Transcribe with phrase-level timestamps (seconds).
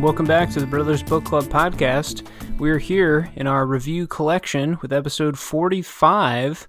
[0.00, 2.26] And welcome back to the Brothers Book Club podcast.
[2.58, 6.66] We're here in our review collection with episode 45,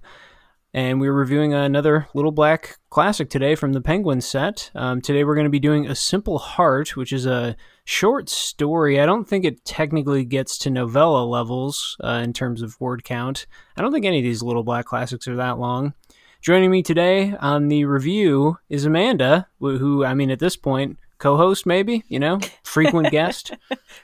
[0.74, 4.70] and we're reviewing another Little Black classic today from the Penguin set.
[4.74, 7.56] Um, today we're going to be doing A Simple Heart, which is a
[7.86, 9.00] short story.
[9.00, 13.46] I don't think it technically gets to novella levels uh, in terms of word count.
[13.78, 15.94] I don't think any of these Little Black classics are that long.
[16.42, 21.66] Joining me today on the review is Amanda, who, I mean, at this point, co-host
[21.66, 23.52] maybe you know frequent guest.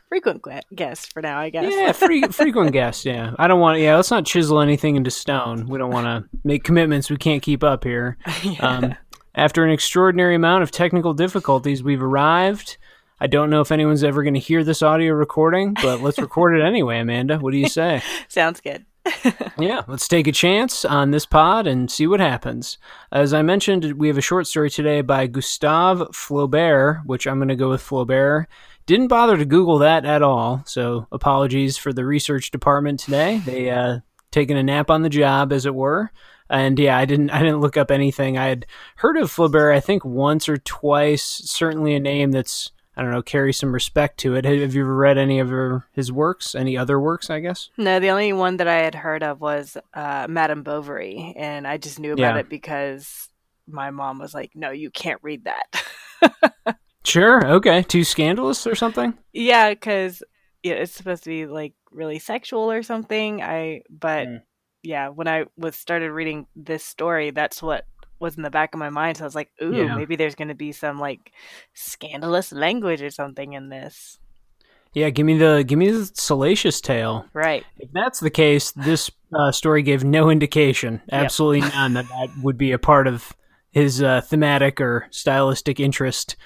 [0.09, 0.41] Frequent
[0.75, 1.73] guest for now i guess.
[1.75, 3.35] Yeah free, frequent guest yeah.
[3.41, 5.67] I don't want yeah let's not chisel anything into stone.
[5.67, 8.17] We don't want to make commitments we can't keep up here.
[8.45, 8.61] Yeah.
[8.61, 8.95] um,
[9.35, 12.79] after an extraordinary amount of technical difficulties we've arrived.
[13.21, 16.57] I don't know if anyone's ever going to hear this audio recording but let's record
[16.57, 17.39] it anyway amanda.
[17.39, 18.01] What do you say?
[18.29, 18.87] Sounds good
[19.59, 22.79] yeah, let's take a chance on this pod and see what happens.
[23.13, 27.49] As I mentioned, we have a short story today by Gustave Flaubert, which I'm going
[27.49, 28.47] to go with Flaubert.
[28.87, 33.39] Didn't bother to Google that at all, so apologies for the research department today.
[33.45, 33.99] They uh,
[34.31, 36.11] taken a nap on the job, as it were.
[36.51, 38.39] And yeah, I didn't I didn't look up anything.
[38.39, 41.23] I had heard of Flaubert, I think once or twice.
[41.23, 44.45] Certainly a name that's I don't know, carry some respect to it.
[44.45, 46.57] Have you ever read any of her, his works?
[46.57, 47.71] Any other works, I guess?
[47.79, 51.77] No, the only one that I had heard of was uh, Madame Bovary, and I
[51.77, 52.41] just knew about yeah.
[52.41, 53.29] it because
[53.69, 57.47] my mom was like, "No, you can't read that." sure.
[57.47, 57.85] Okay.
[57.85, 59.17] Too scandalous or something?
[59.33, 60.25] Yeah, because
[60.65, 63.41] yeah, it's supposed to be like really sexual or something.
[63.43, 64.27] I but.
[64.27, 64.43] Mm.
[64.85, 67.85] Yeah, when I was started reading this story, that's what
[68.21, 69.17] was in the back of my mind.
[69.17, 69.95] So I was like, ooh, yeah.
[69.95, 71.33] maybe there's going to be some like
[71.75, 74.19] scandalous language or something in this.
[74.95, 77.27] Yeah, give me the give me the salacious tale.
[77.33, 77.65] Right.
[77.79, 81.75] If that's the case, this uh, story gave no indication, absolutely yep.
[81.75, 83.37] none, that that would be a part of
[83.71, 86.37] his uh, thematic or stylistic interest.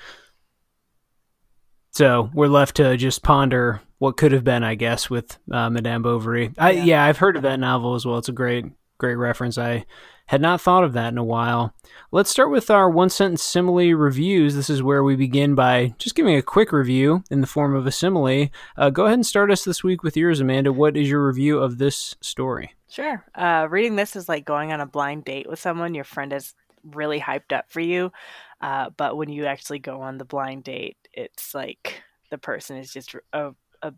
[1.92, 6.02] So we're left to just ponder what could have been, I guess, with uh, Madame
[6.02, 6.52] Bovary.
[6.58, 6.84] I, yeah.
[6.84, 8.18] yeah, I've heard of that novel as well.
[8.18, 8.64] It's a great,
[8.98, 9.58] great reference.
[9.58, 9.84] I
[10.26, 11.74] had not thought of that in a while.
[12.10, 14.54] Let's start with our one sentence simile reviews.
[14.54, 17.86] This is where we begin by just giving a quick review in the form of
[17.86, 18.48] a simile.
[18.76, 20.72] Uh, go ahead and start us this week with yours, Amanda.
[20.72, 22.74] What is your review of this story?
[22.88, 23.24] Sure.
[23.34, 26.54] Uh, reading this is like going on a blind date with someone your friend is
[26.84, 28.12] really hyped up for you.
[28.60, 32.92] Uh, but when you actually go on the blind date, it's like the person is
[32.92, 33.92] just a, a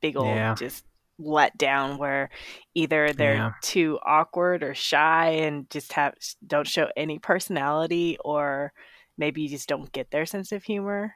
[0.00, 0.54] big old yeah.
[0.54, 0.84] just
[1.20, 2.30] let down where
[2.74, 3.52] either they're yeah.
[3.62, 6.14] too awkward or shy and just have
[6.46, 8.72] don't show any personality or
[9.20, 11.14] maybe you just don't get their sense of humor.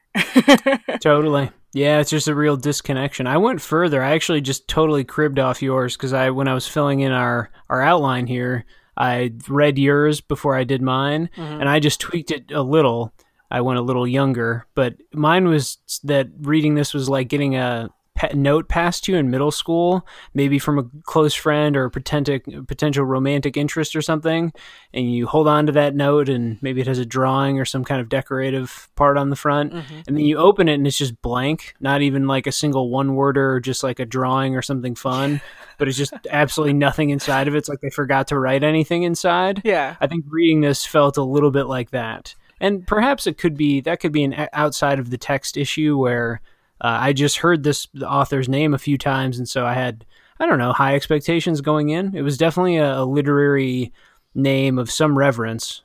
[1.00, 1.50] totally.
[1.72, 3.26] Yeah, it's just a real disconnection.
[3.26, 4.02] I went further.
[4.02, 7.50] I actually just totally cribbed off yours because I when I was filling in our
[7.68, 8.64] our outline here,
[8.96, 11.60] I read yours before I did mine mm-hmm.
[11.60, 13.12] and I just tweaked it a little.
[13.50, 17.90] I went a little younger, but mine was that reading this was like getting a
[18.32, 23.04] note passed you in middle school, maybe from a close friend or a potential potential
[23.04, 24.52] romantic interest or something,
[24.92, 27.84] and you hold on to that note, and maybe it has a drawing or some
[27.84, 30.00] kind of decorative part on the front, mm-hmm.
[30.06, 33.14] and then you open it and it's just blank, not even like a single one
[33.14, 35.40] worder or just like a drawing or something fun,
[35.78, 37.58] but it's just absolutely nothing inside of it.
[37.58, 39.60] It's like they forgot to write anything inside.
[39.64, 42.34] Yeah, I think reading this felt a little bit like that.
[42.60, 46.40] And perhaps it could be that could be an outside of the text issue where
[46.84, 50.04] uh, I just heard this author's name a few times, and so I had
[50.38, 52.14] I don't know high expectations going in.
[52.14, 53.90] It was definitely a, a literary
[54.34, 55.80] name of some reverence.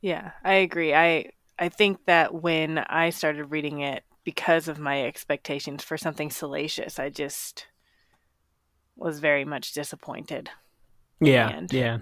[0.00, 0.92] Yeah, I agree.
[0.92, 6.32] I I think that when I started reading it, because of my expectations for something
[6.32, 7.68] salacious, I just
[8.96, 10.50] was very much disappointed.
[11.20, 11.98] Yeah, yeah,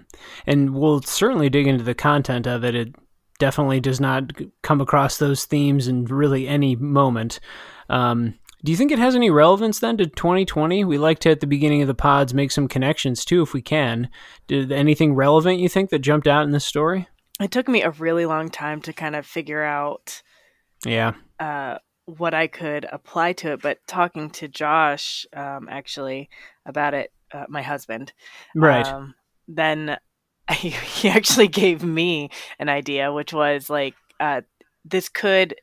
[0.47, 2.73] and we'll certainly dig into the content of it.
[2.73, 2.95] It
[3.39, 4.31] definitely does not
[4.61, 7.39] come across those themes in really any moment.
[7.89, 10.83] Um, do you think it has any relevance then to 2020?
[10.85, 13.61] We like to at the beginning of the pods make some connections too, if we
[13.61, 14.09] can.
[14.47, 17.07] Did anything relevant you think that jumped out in this story?
[17.39, 20.23] It took me a really long time to kind of figure out,
[20.83, 23.61] yeah, uh, what I could apply to it.
[23.61, 26.29] But talking to Josh, um, actually
[26.65, 28.13] about it, uh, my husband,
[28.55, 29.13] right, um,
[29.47, 29.97] then
[30.53, 34.41] he actually gave me an idea, which was like, uh,
[34.83, 35.55] this could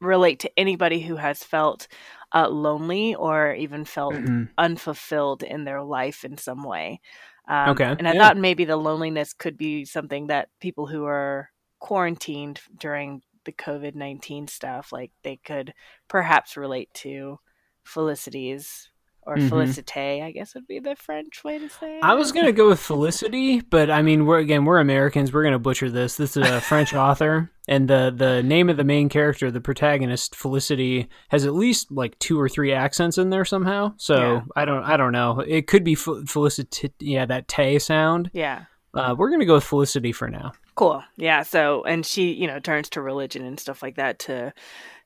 [0.00, 1.88] relate to anybody who has felt
[2.34, 4.44] uh, lonely or even felt mm-hmm.
[4.58, 7.00] unfulfilled in their life in some way.
[7.48, 7.94] Um, okay.
[7.98, 8.18] And I yeah.
[8.18, 13.94] thought maybe the loneliness could be something that people who are quarantined during the COVID
[13.94, 15.74] 19 stuff, like they could
[16.08, 17.38] perhaps relate to
[17.84, 18.90] Felicity's
[19.26, 19.48] or Mhm.
[19.48, 22.04] Felicite, I guess would be the French way to say it.
[22.04, 25.32] I was gonna go with Felicity, but I mean, we're again, we're Americans.
[25.32, 26.16] We're gonna butcher this.
[26.16, 30.34] This is a French author, and the the name of the main character, the protagonist,
[30.36, 33.94] Felicity, has at least like two or three accents in there somehow.
[33.96, 34.40] So Yeah.
[34.56, 35.40] I don't, I don't know.
[35.40, 36.92] It could be Fe- Felicity.
[37.00, 38.30] Yeah, that Tay sound.
[38.34, 38.64] Yeah.
[38.92, 40.52] Uh, we're gonna go with Felicity for now.
[40.76, 41.02] Cool.
[41.16, 41.42] Yeah.
[41.42, 44.52] So, and she, you know, turns to religion and stuff like that to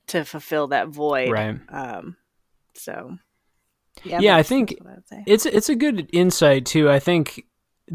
[0.07, 1.31] to fulfill that void.
[1.31, 1.59] Right.
[1.69, 2.15] Um.
[2.73, 3.17] So.
[4.03, 4.75] Yeah, I think
[5.11, 5.23] I.
[5.25, 6.89] It's it's a good insight too.
[6.89, 7.45] I think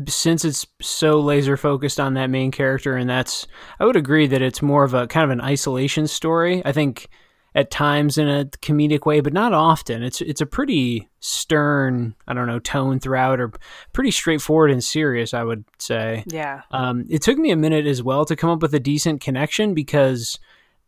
[0.08, 3.46] since it's so laser focused on that main character, and that's
[3.78, 6.62] I would agree that it's more of a kind of an isolation story.
[6.64, 7.08] I think
[7.54, 10.02] at times in a comedic way, but not often.
[10.02, 13.52] It's it's a pretty stern, I don't know, tone throughout, or
[13.92, 15.32] pretty straightforward and serious.
[15.32, 16.24] I would say.
[16.26, 16.62] Yeah.
[16.72, 19.74] Um, it took me a minute as well to come up with a decent connection
[19.74, 20.38] because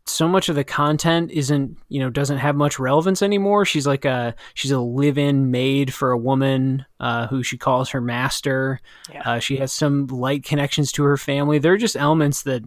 [0.09, 3.65] so much of the content isn't you know doesn't have much relevance anymore.
[3.65, 8.01] She's like a she's a live-in maid for a woman uh, who she calls her
[8.01, 8.79] master.
[9.11, 9.21] Yeah.
[9.25, 11.59] uh, she has some light connections to her family.
[11.59, 12.63] They're just elements that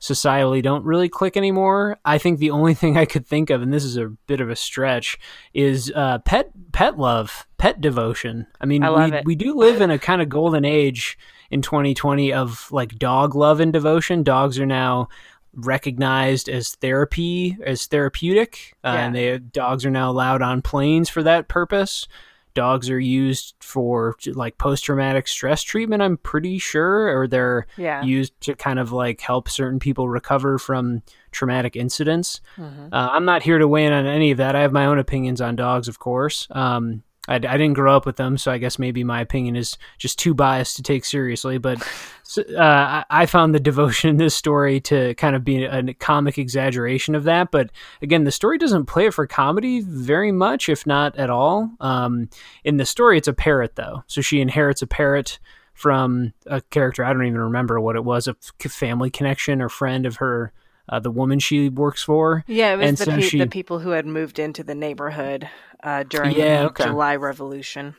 [0.00, 1.98] societally don't really click anymore.
[2.04, 4.50] I think the only thing i could think of and this is a bit of
[4.50, 5.18] a stretch
[5.54, 8.46] is uh, pet pet love pet devotion.
[8.60, 9.24] I mean I we, it.
[9.24, 11.16] we do live in a kind of golden age
[11.52, 14.22] in 2020 of like dog love and devotion.
[14.24, 15.08] Dogs are now
[15.54, 21.22] recognized as therapy as therapeutic uh, and they dogs are now allowed on planes for
[21.22, 22.06] that purpose.
[22.54, 28.02] Dogs are used for like post-traumatic stress treatment i'm pretty sure or they're Yeah.
[28.02, 32.42] used to kind of like help certain people recover from traumatic incidents.
[32.58, 32.88] Mhm.
[32.92, 34.54] uh, i'm not here to weigh in on any of that.
[34.54, 36.46] I have my own opinions on dogs of course.
[36.50, 39.78] Um, I, I didn't grow up with them, so I guess maybe my opinion is
[39.98, 41.58] just too biased to take seriously.
[41.58, 41.80] But
[42.38, 46.38] uh, I, I found the devotion in this story to kind of be a comic
[46.38, 47.50] exaggeration of that.
[47.50, 47.70] But
[48.00, 51.70] again, the story doesn't play it for comedy very much, if not at all.
[51.80, 52.28] Um,
[52.64, 54.02] in the story, it's a parrot, though.
[54.06, 55.38] So she inherits a parrot
[55.74, 58.34] from a character, I don't even remember what it was a
[58.68, 60.52] family connection or friend of her,
[60.88, 62.44] uh, the woman she works for.
[62.46, 64.74] Yeah, it was And the, so pe- she- the people who had moved into the
[64.74, 65.48] neighborhood
[65.82, 66.84] uh, during Yeah, the okay.
[66.84, 67.94] July Revolution.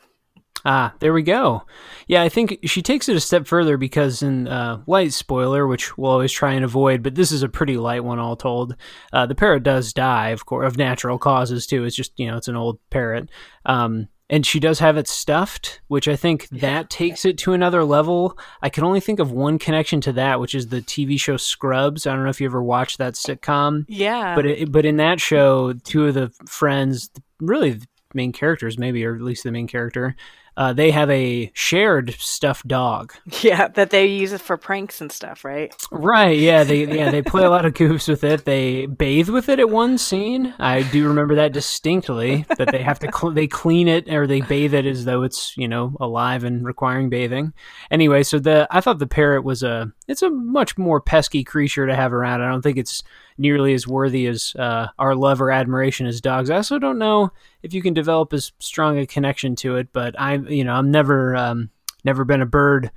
[0.65, 1.63] Ah, there we go.
[2.07, 5.97] Yeah, I think she takes it a step further because in uh, light spoiler, which
[5.97, 8.74] we'll always try and avoid, but this is a pretty light one, all told.
[9.12, 11.83] Uh, the parrot does die, of course, of natural causes too.
[11.83, 13.29] It's just you know, it's an old parrot,
[13.65, 17.83] um, and she does have it stuffed, which I think that takes it to another
[17.83, 18.35] level.
[18.63, 22.07] I can only think of one connection to that, which is the TV show Scrubs.
[22.07, 24.33] I don't know if you ever watched that sitcom Yeah.
[24.33, 29.06] but it, but in that show, two of the friends, really the main characters, maybe
[29.06, 30.15] or at least the main character,
[30.55, 33.13] uh, they have a shared stuffed dog.
[33.41, 35.75] yeah, that they use it for pranks and stuff, right?
[35.91, 36.38] Right?
[36.38, 36.63] Yeah.
[36.63, 38.45] They yeah they play a lot of goofs with it.
[38.45, 40.53] They bathe with it at one scene.
[40.59, 42.45] I do remember that distinctly.
[42.57, 45.55] That they have to cl- they clean it or they bathe it as though it's
[45.57, 47.53] you know alive and requiring bathing.
[47.89, 51.88] Anyway, so the I thought the parrot was a it's a much more pesky creature
[51.88, 52.41] to have around.
[52.41, 53.03] I don't think it's
[53.38, 56.50] nearly as worthy as uh, our love or admiration as dogs.
[56.50, 57.31] I also don't know
[57.62, 60.91] if you can develop as strong a connection to it, but I'm you know I'm
[60.91, 61.69] never um,
[62.03, 62.91] never been a bird.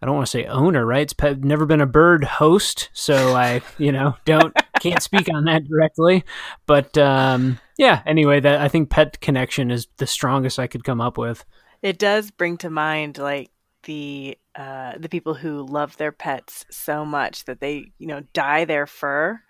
[0.00, 1.02] I don't want to say owner, right?
[1.02, 5.44] It's pe- never been a bird host, so I you know don't can't speak on
[5.44, 6.24] that directly.
[6.66, 11.00] But um, yeah, anyway, that I think pet connection is the strongest I could come
[11.00, 11.44] up with.
[11.82, 13.50] It does bring to mind like
[13.84, 18.64] the uh, the people who love their pets so much that they you know dye
[18.64, 19.40] their fur.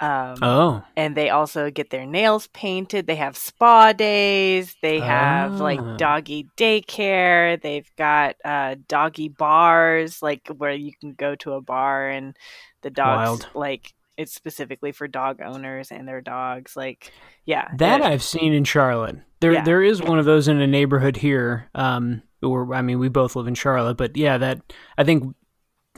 [0.00, 3.06] Um, Oh, and they also get their nails painted.
[3.06, 4.74] They have spa days.
[4.82, 5.64] They have Ah.
[5.64, 7.60] like doggy daycare.
[7.60, 12.36] They've got uh, doggy bars, like where you can go to a bar and
[12.82, 13.48] the dogs Wild.
[13.54, 16.76] like it's specifically for dog owners and their dogs.
[16.76, 17.10] Like,
[17.46, 19.16] yeah, That I've seen in Charlotte.
[19.40, 19.64] There, Yeah.
[19.64, 21.68] there is one of those in a neighborhood here.
[21.74, 24.60] Um, or I mean, we both live in Charlotte, but yeah, that
[24.98, 25.34] I think,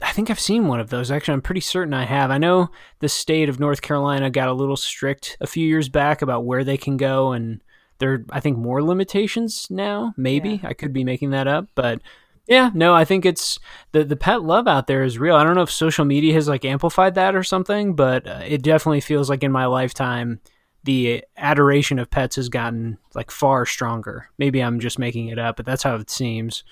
[0.01, 1.09] I think I've seen one of those.
[1.09, 2.29] Actually, I'm pretty certain I have.
[2.29, 6.21] I know the state of North Carolina got a little strict a few years back
[6.21, 7.61] about where they can go, and
[7.97, 10.13] there, are, I think, more limitations now.
[10.15, 12.01] Maybe I could be making that up, but
[12.47, 13.59] yeah, no, I think it's
[13.91, 15.35] the the pet love out there is real.
[15.35, 18.61] I don't know if social media has like amplified that or something, but uh, it
[18.61, 20.39] definitely feels like in my lifetime
[20.83, 24.29] the adoration of pets has gotten like far stronger.
[24.37, 26.63] Maybe I'm just making it up, but that's how it seems.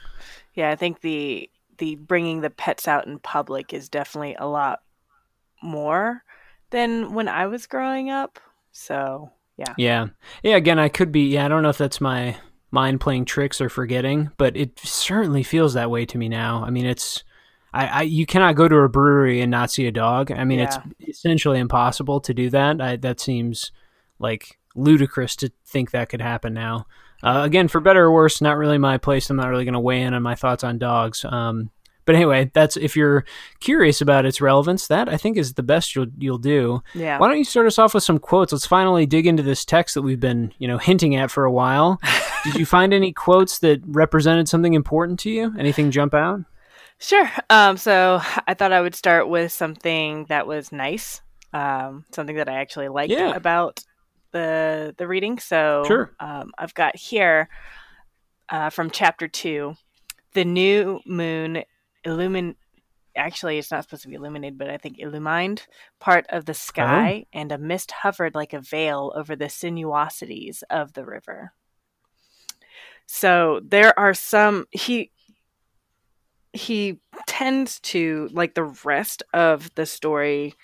[0.53, 0.70] yeah.
[0.70, 4.82] I think the the bringing the pets out in public is definitely a lot
[5.62, 6.24] more
[6.70, 8.39] than when I was growing up.
[8.72, 10.08] So yeah, Yeah.
[10.44, 12.38] Yeah, again, I could be yeah, I don't know if that's my
[12.72, 16.63] mind playing tricks or forgetting, but it certainly feels that way to me now.
[16.65, 17.24] I mean, it's
[17.74, 20.32] I, I you cannot go to a brewery and not see a dog.
[20.32, 20.82] I mean, Yeah.
[21.00, 22.82] it's essentially impossible to do that.
[22.82, 23.72] I, that seems
[24.20, 26.86] like ludicrous to think that could happen now.
[27.25, 29.29] Uh, again, for better or worse, not really my place.
[29.29, 31.25] I'm not really going to weigh in on my thoughts on dogs.
[31.25, 31.72] Um,
[32.05, 33.25] but anyway, that's if you're
[33.62, 36.84] curious about its relevance, that I think is the best you'll you'll do.
[36.94, 37.17] Yeah.
[37.17, 38.51] Why don't you start us off with some quotes?
[38.53, 41.51] Let's finally dig into this text that we've been, you know, hinting at for a
[41.51, 42.00] while.
[42.44, 45.51] Did you find any quotes that represented something important to you?
[45.58, 46.41] Anything jump out?
[47.00, 47.29] Sure.
[47.50, 51.22] Um, so I thought I would start with something that was nice,
[51.53, 53.36] um, something that I actually liked Yeah.
[53.36, 53.79] about
[54.36, 55.39] the the reading.
[55.39, 56.12] So Sure.
[56.20, 57.48] um, I've got here
[58.50, 59.75] uh, from chapter two,
[60.34, 61.63] the new moon
[62.06, 62.56] illumin.
[63.15, 65.65] Actually, it's not supposed to be illuminated, but I think illumined
[66.01, 70.92] part of the sky, and a mist hovered like a veil over the sinuosities of
[70.94, 71.54] the river.
[73.08, 75.12] So there are some he
[76.51, 80.56] he tends to like the rest of the story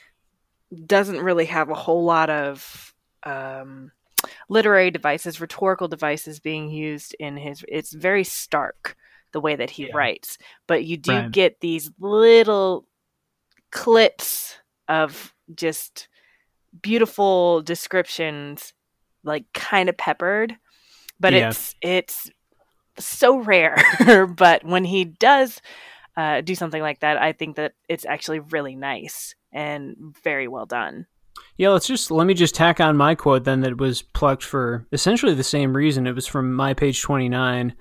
[0.86, 2.91] doesn't really have a whole lot of
[3.24, 3.92] um,
[4.50, 8.96] literary devices rhetorical devices being used in his it's very stark
[9.34, 9.94] the way that he Yeah.
[9.96, 10.38] writes
[10.68, 11.32] but you do Right.
[11.32, 12.86] get these little
[13.72, 16.08] clips of just
[16.82, 18.74] beautiful descriptions
[19.24, 20.56] like kind of peppered
[21.20, 21.50] but Yeah.
[21.50, 22.30] it's it's
[23.00, 23.78] so rare
[24.38, 25.62] but when he does
[26.18, 30.66] uh, do something like that i think that it's actually really nice and very well
[30.66, 31.08] done
[31.58, 34.88] Yeah, let's just let me just tack on my quote then that was plucked for
[34.92, 36.08] essentially the same reason.
[36.08, 37.76] It was from my page 29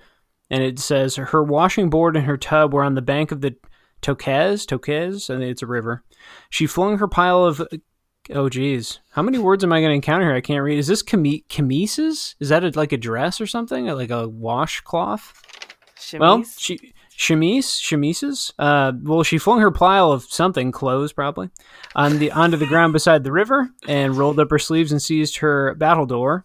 [0.49, 3.55] and it says her washing board and her tub were on the bank of the
[4.01, 6.03] Tokez, Tokez, I think it's a river.
[6.49, 7.61] She flung her pile of
[8.29, 8.99] Oh geez.
[9.11, 10.35] How many words am I going to encounter here?
[10.35, 10.77] I can't read.
[10.77, 12.35] Is this chami- chemises?
[12.39, 13.87] Is that a, like a dress or something?
[13.87, 15.33] Like a washcloth?
[16.19, 18.51] Well, she chemise, chemises.
[18.57, 21.49] Uh, well, she flung her pile of something, clothes probably,
[21.95, 25.37] on the onto the ground beside the river, and rolled up her sleeves and seized
[25.37, 26.43] her battledore.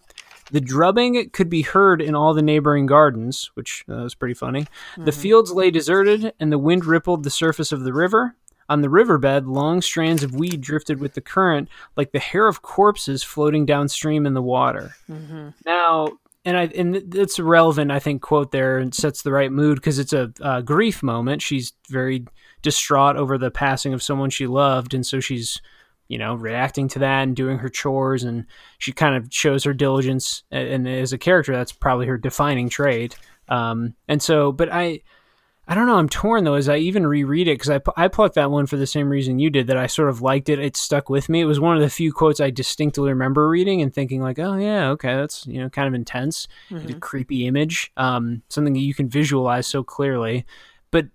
[0.51, 4.65] The drubbing could be heard in all the neighboring gardens, which uh, was pretty funny.
[4.97, 5.21] The Mhm.
[5.21, 8.35] fields lay deserted, and the wind rippled the surface of the river.
[8.69, 12.61] On the riverbed, long strands of weed drifted with the current, like the hair of
[12.61, 14.95] corpses floating downstream in the water.
[15.09, 15.53] Mhm.
[15.65, 16.09] Now,
[16.47, 19.99] and I and it's relevant, I think, quote there and sets the right mood because
[19.99, 21.41] it's a, uh grief moment.
[21.41, 22.25] She's very
[22.61, 25.61] distraught over the passing of someone she loved, and so she's,
[26.07, 28.45] you know, reacting to that and doing her chores, and
[28.79, 30.43] she kind of shows her diligence.
[30.51, 33.15] a- And as a character, that's probably her defining trait.
[33.49, 35.01] Um, and so, but I.
[35.69, 35.97] I don't know.
[35.97, 36.53] I'm torn though.
[36.53, 39.37] As I even reread it, because I, I plucked that one for the same reason
[39.39, 39.67] you did.
[39.67, 40.59] That I sort of liked it.
[40.59, 41.41] It stuck with me.
[41.41, 44.55] It was one of the few quotes I distinctly remember reading and thinking like, "Oh
[44.55, 46.99] yeah, okay, that's you know kind of intense, a Mhm.
[47.01, 50.45] creepy image, um, something that you can visualize so clearly."
[50.89, 51.07] But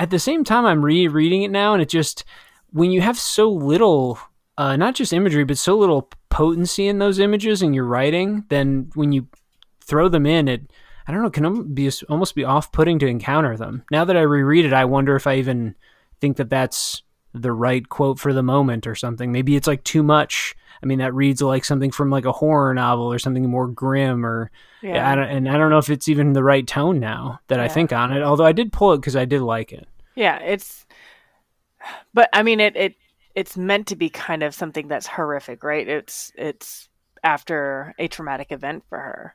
[0.00, 2.24] at the same time, I'm rereading it now, and it just
[2.72, 4.18] when you have so little,
[4.58, 8.90] uh, not just imagery, but so little potency in those images in your writing, then
[8.94, 9.28] when you
[9.80, 10.72] throw them in, it
[11.12, 13.84] I don't know, can be almost be off-putting to encounter them.
[13.90, 15.74] Now that I reread it, I wonder if I even
[16.20, 17.02] think that that's
[17.34, 19.30] the right quote for the moment or something.
[19.30, 20.54] Maybe it's like too much.
[20.82, 24.24] I mean, that reads like something from like a horror novel or something more grim
[24.24, 24.50] or
[24.82, 27.60] yeah I don't, and I don't know if it's even the right tone now that
[27.60, 28.22] I think on it.
[28.22, 29.86] Although I did pull it because I did like it.
[30.14, 30.86] Yeah, it's
[32.14, 32.94] but I mean it it
[33.34, 35.86] it's meant to be kind of something that's horrific, right?
[35.86, 36.88] It's it's
[37.22, 39.34] after a traumatic event for her.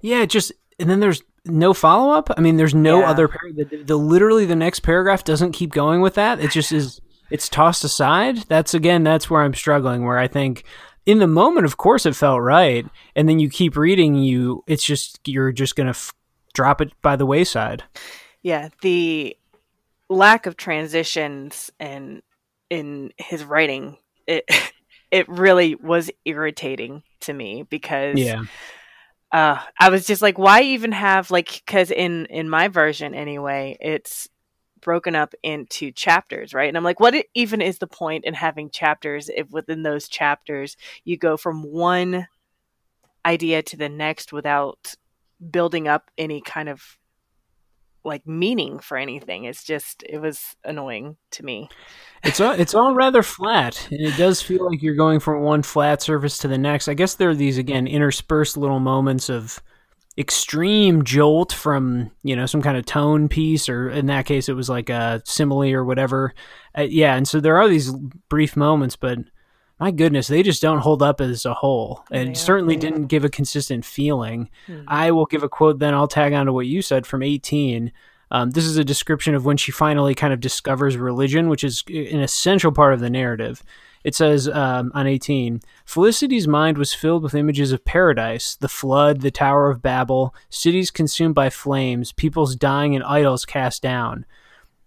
[0.00, 2.30] Yeah, just and then there's no follow up.
[2.36, 3.10] I mean, there's no Yeah.
[3.10, 3.28] other.
[3.28, 6.40] Par- the, the literally the next paragraph doesn't keep going with that.
[6.40, 7.00] It just is.
[7.30, 8.38] It's tossed aside.
[8.48, 9.02] That's again.
[9.04, 10.04] That's where I'm struggling.
[10.04, 10.64] Where I think
[11.06, 12.86] in the moment, of course, it felt right,
[13.16, 14.14] and then you keep reading.
[14.16, 16.12] You, it's just you're just gonna f-
[16.54, 17.84] drop it by the wayside.
[18.42, 19.36] Yeah, the
[20.08, 22.20] lack of transitions and
[22.68, 24.44] in his writing it
[25.10, 28.42] it really was irritating to me because Yeah.
[29.32, 33.76] Uh, I was just like, why even have like because in in my version anyway,
[33.80, 34.28] it's
[34.82, 36.68] broken up into chapters, right?
[36.68, 40.76] And I'm like, what even is the point in having chapters if within those chapters
[41.04, 42.28] you go from one
[43.24, 44.94] idea to the next without
[45.50, 46.98] building up any kind of
[48.04, 49.44] like meaning for anything?
[49.44, 51.68] It's just it was annoying to me.
[52.24, 55.62] It's all it's all rather flat, and it does feel like you're going from one
[55.62, 56.88] flat surface to the next.
[56.88, 59.60] I guess there are these again interspersed little moments of
[60.18, 64.54] extreme jolt from you know some kind of tone piece, or in that case, it
[64.54, 66.34] was like a simile or whatever.
[66.76, 67.92] Uh, yeah, and so there are these
[68.28, 69.18] brief moments, but
[69.80, 72.34] my goodness, they just don't hold up as a whole, and Yeah.
[72.34, 74.48] certainly didn't give a consistent feeling.
[74.66, 74.82] Hmm.
[74.86, 77.92] I will give a quote, then I'll tag on to what you said from 18.
[78.30, 81.82] Um, this is a description of when she finally kind of discovers religion, which is
[81.88, 83.62] an essential part of the narrative.
[84.04, 89.20] It says um, on 18 Felicity's mind was filled with images of paradise, the flood,
[89.20, 94.24] the Tower of Babel, cities consumed by flames, peoples dying, and idols cast down.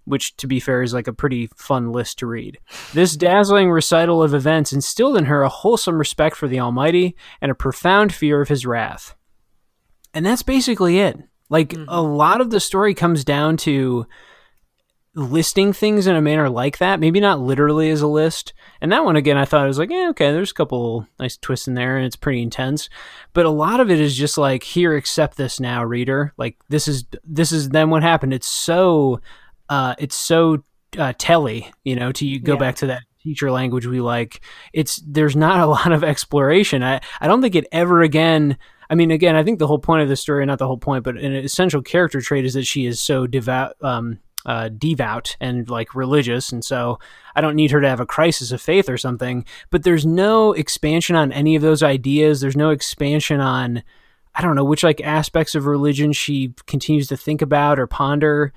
[0.05, 2.59] Which, to be fair, is like a pretty fun list to read.
[2.93, 7.51] This dazzling recital of events instilled in her a wholesome respect for the Almighty and
[7.51, 9.15] a profound fear of his wrath.
[10.13, 11.17] And that's basically it.
[11.49, 11.85] Like, mm-hmm.
[11.87, 14.05] a lot of the story comes down to
[15.15, 16.99] listing things in a manner like that.
[16.99, 18.53] Maybe not literally as a list.
[18.81, 21.37] And that one again, I thought it was like, yeah, okay, there's a couple nice
[21.37, 22.89] twists in there, and it's pretty intense.
[23.33, 26.33] But a lot of it is just like, here, accept this now, reader.
[26.37, 28.33] Like this is this is then what happened.
[28.33, 29.21] It's so,
[29.69, 30.63] uh, it's so
[30.97, 32.11] uh, telly, you know.
[32.11, 32.59] To go yeah.
[32.59, 34.41] back to that teacher language we like.
[34.73, 36.83] It's there's not a lot of exploration.
[36.83, 38.57] I I don't think it ever again.
[38.89, 41.03] I mean, again, I think the whole point of the story, not the whole point,
[41.03, 45.67] but an essential character trait is that she is so devout, um, uh, devout and
[45.71, 46.99] like religious, and so
[47.35, 49.43] I don't need her to have a crisis of faith or something.
[49.71, 52.41] But there's no expansion on any of those ideas.
[52.41, 53.81] There's no expansion on
[54.35, 58.53] I don't know which like aspects of religion she continues to think about or ponder.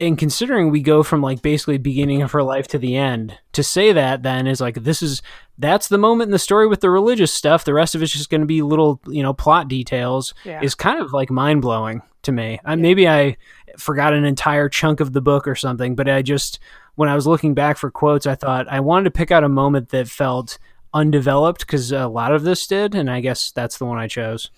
[0.00, 3.62] And considering we go from like basically beginning of her life to the end, to
[3.62, 5.20] say that then is like this is
[5.58, 7.64] that's the moment in the story with the religious stuff.
[7.64, 10.32] The rest of it's just going to be little you know plot details.
[10.44, 10.62] Yeah.
[10.62, 12.58] Is kind of like mind blowing to me.
[12.64, 13.36] I, maybe I
[13.78, 16.58] forgot an entire chunk of the book or something, but I just
[16.94, 19.48] when I was looking back for quotes, I thought I wanted to pick out a
[19.48, 20.58] moment that felt
[20.92, 24.50] undeveloped because a lot of this did, and I guess that's the one I chose.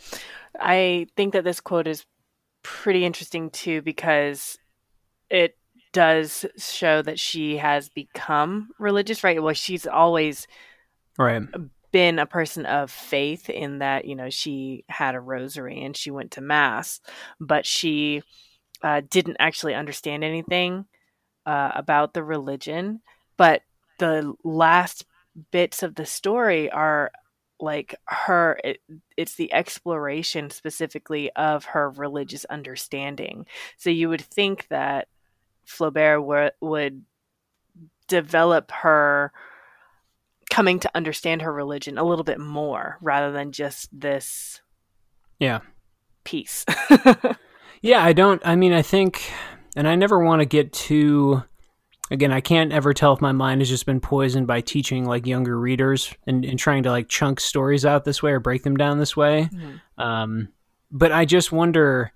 [0.59, 2.05] I think that this quote is
[2.63, 4.59] pretty interesting too because
[5.33, 5.57] it
[5.93, 9.43] does show that she has become religious, right?
[9.43, 10.47] Well, she's always
[11.19, 11.43] right.
[11.91, 16.11] been a person of faith in that you know she had a rosary and she
[16.11, 17.01] went to mass
[17.39, 18.23] but she
[18.83, 20.87] uh, didn't actually understand anything
[21.47, 23.01] uh, about the religion.
[23.37, 23.63] But
[23.99, 25.05] the last
[25.51, 27.11] bits of the story are
[27.61, 28.81] like her it,
[29.17, 33.47] it's the exploration specifically of her religious understanding.
[33.79, 35.09] So you would think that
[35.67, 37.03] flaubert w- would
[38.09, 39.33] develop her
[40.51, 44.61] coming to understand her religion a little bit more rather than just this
[45.39, 45.61] yeah.
[46.25, 46.65] piece.
[47.83, 49.31] Yeah i don't i mean i think
[49.77, 51.43] and i never want to get too
[52.13, 55.27] again i can't ever tell if my mind has just been poisoned by teaching like
[55.27, 58.77] younger readers and, and trying to like chunk stories out this way or break them
[58.77, 59.51] down this way.
[59.53, 60.01] Mm-hmm.
[60.01, 60.49] um,
[60.93, 62.13] but i just wonder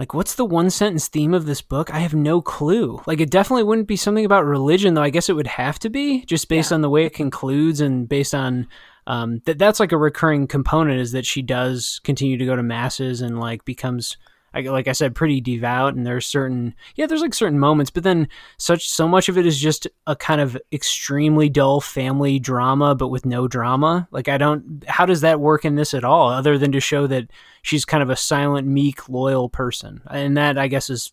[0.00, 3.30] like what's the one sentence theme of this book i have no clue like it
[3.30, 6.48] definitely wouldn't be something about religion though i guess it would have to be just
[6.48, 6.76] based yeah.
[6.76, 8.66] on the way it concludes and based on
[9.06, 12.62] um, that that's like a recurring component is that she does continue to go to
[12.62, 14.16] masses and like becomes
[14.54, 18.28] like I said, pretty devout, and there's certain yeah, there's like certain moments, but then
[18.56, 23.08] such so much of it is just a kind of extremely dull family drama, but
[23.08, 24.08] with no drama.
[24.10, 27.06] Like I don't, how does that work in this at all, other than to show
[27.06, 27.30] that
[27.62, 31.12] she's kind of a silent, meek, loyal person, and that I guess is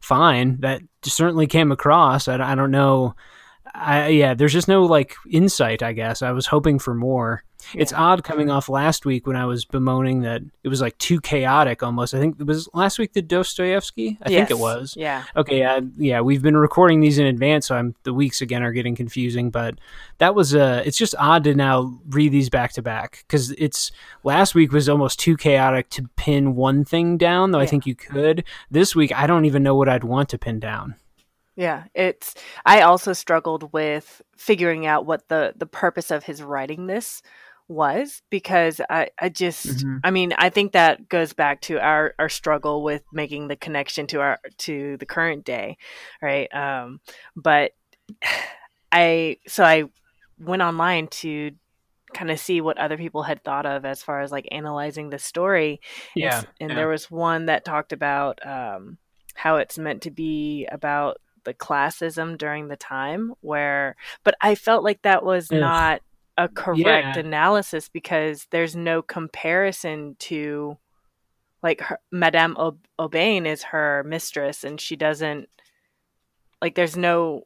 [0.00, 0.60] fine.
[0.60, 2.28] That certainly came across.
[2.28, 3.14] I, I don't know.
[3.78, 5.82] I, yeah, there's just no like insight.
[5.82, 7.42] I guess I was hoping for more.
[7.74, 7.82] Yeah.
[7.82, 11.20] It's odd coming off last week when I was bemoaning that it was like too
[11.20, 12.14] chaotic almost.
[12.14, 14.18] I think it was last week the Dostoevsky.
[14.22, 14.48] I yes.
[14.48, 14.94] think it was.
[14.96, 15.24] Yeah.
[15.34, 15.64] Okay.
[15.64, 18.94] Uh, yeah, we've been recording these in advance, so I'm the weeks again are getting
[18.94, 19.50] confusing.
[19.50, 19.78] But
[20.18, 23.90] that was uh, it's just odd to now read these back to back because it's
[24.22, 27.50] last week was almost too chaotic to pin one thing down.
[27.50, 27.64] Though yeah.
[27.64, 28.44] I think you could.
[28.70, 30.94] This week, I don't even know what I'd want to pin down.
[31.56, 32.34] Yeah, it's
[32.66, 37.22] I also struggled with figuring out what the the purpose of his writing this
[37.68, 39.96] was because I, I just mm-hmm.
[40.04, 44.06] I mean I think that goes back to our, our struggle with making the connection
[44.08, 45.78] to our to the current day
[46.22, 47.00] right um
[47.34, 47.72] but
[48.92, 49.84] I so I
[50.38, 51.52] went online to
[52.14, 55.18] kind of see what other people had thought of as far as like analyzing the
[55.18, 55.80] story
[56.14, 56.76] yeah and, and yeah.
[56.76, 58.96] there was one that talked about um
[59.34, 64.84] how it's meant to be about the classism during the time where but I felt
[64.84, 65.58] like that was Ugh.
[65.58, 66.02] not
[66.36, 67.18] a correct yeah.
[67.18, 70.76] analysis because there's no comparison to
[71.62, 72.56] like her, Madame
[72.98, 75.48] Aubain is her mistress and she doesn't
[76.60, 77.44] like there's no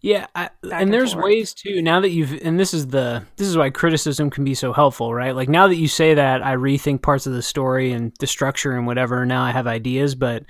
[0.00, 1.24] yeah I, and there's forth.
[1.24, 4.54] ways too now that you've and this is the this is why criticism can be
[4.54, 7.92] so helpful right like now that you say that i rethink parts of the story
[7.92, 10.44] and the structure and whatever now i have ideas but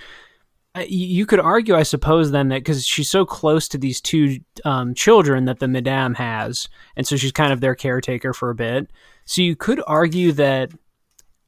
[0.86, 4.94] you could argue, I suppose, then that because she's so close to these two um,
[4.94, 8.90] children that the Madame has, and so she's kind of their caretaker for a bit.
[9.24, 10.70] So you could argue that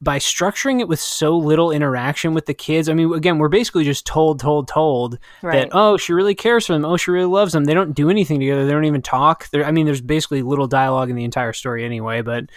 [0.00, 3.84] by structuring it with so little interaction with the kids, I mean, again, we're basically
[3.84, 5.62] just told, told, told Right.
[5.62, 6.84] that oh, she really cares for them.
[6.84, 7.64] Oh, she really loves them.
[7.64, 8.66] They don't do anything together.
[8.66, 9.48] They don't even talk.
[9.48, 12.20] There, I mean, there's basically little dialogue in the entire story anyway.
[12.20, 12.50] But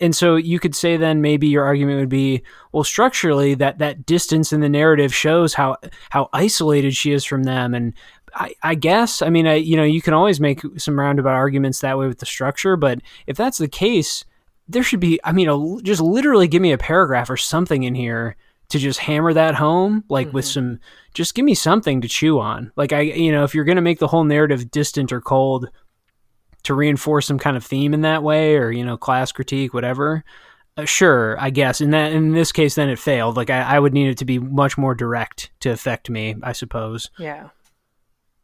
[0.00, 4.06] and so you could say then maybe your argument would be well, structurally that that
[4.06, 5.76] distance in the narrative shows how
[6.10, 7.94] how isolated she is from them and.
[8.34, 11.80] I, I guess I mean I you know you can always make some roundabout arguments
[11.80, 14.26] that way with the structure, but if that's the case,
[14.68, 17.94] there should be i mean a, just literally give me a paragraph or something in
[17.94, 18.36] here
[18.68, 20.52] to just hammer that home like with Mhm.
[20.52, 20.80] some
[21.14, 23.82] just give me something to chew on like i you know if you're going to
[23.82, 25.70] make the whole narrative distant or cold
[26.64, 30.24] to reinforce some kind of theme in that way or you know class critique whatever
[30.76, 33.78] uh, sure i guess in that in this case then it failed like I, I
[33.78, 37.48] would need it to be much more direct to affect me i suppose yeah.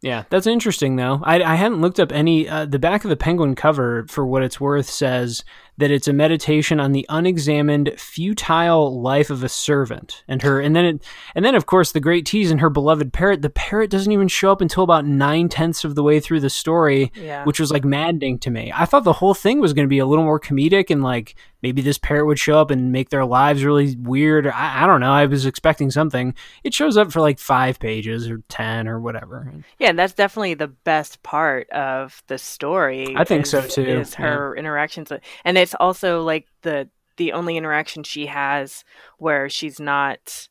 [0.02, 1.20] yeah, that's interesting though.
[1.22, 2.48] I, I hadn't looked up any.
[2.48, 5.44] Uh, the back of the penguin cover, for what it's worth, says
[5.78, 10.60] that it's a meditation on the unexamined, futile life of a servant, and her.
[10.60, 11.02] And then, it,
[11.34, 13.42] and then of course, the great tease and her beloved parrot.
[13.42, 16.50] The parrot doesn't even show up until about nine tenths of the way through the
[16.50, 17.44] story, Yeah.
[17.44, 18.72] which was like maddening to me.
[18.74, 21.34] I thought the whole thing was going to be a little more comedic and like
[21.62, 24.46] maybe this parrot would show up and make their lives really weird.
[24.46, 25.10] I, I don't know.
[25.12, 26.34] I was expecting something.
[26.62, 29.50] It shows up for like five pages or ten or whatever.
[29.78, 33.14] Yeah, that's definitely the best part of the story.
[33.16, 37.32] I think is- so, too, Is her interactions, with, and it's also like the the
[37.32, 38.84] only interaction she has
[39.18, 40.48] where she's not,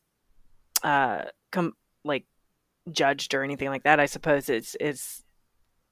[0.82, 1.22] uh,
[1.52, 2.24] com- like
[2.90, 4.00] judged or anything like that.
[4.00, 5.22] I suppose is is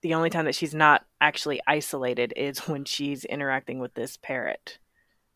[0.02, 4.78] the only time that she's not actually isolated is when she's interacting with this parrot.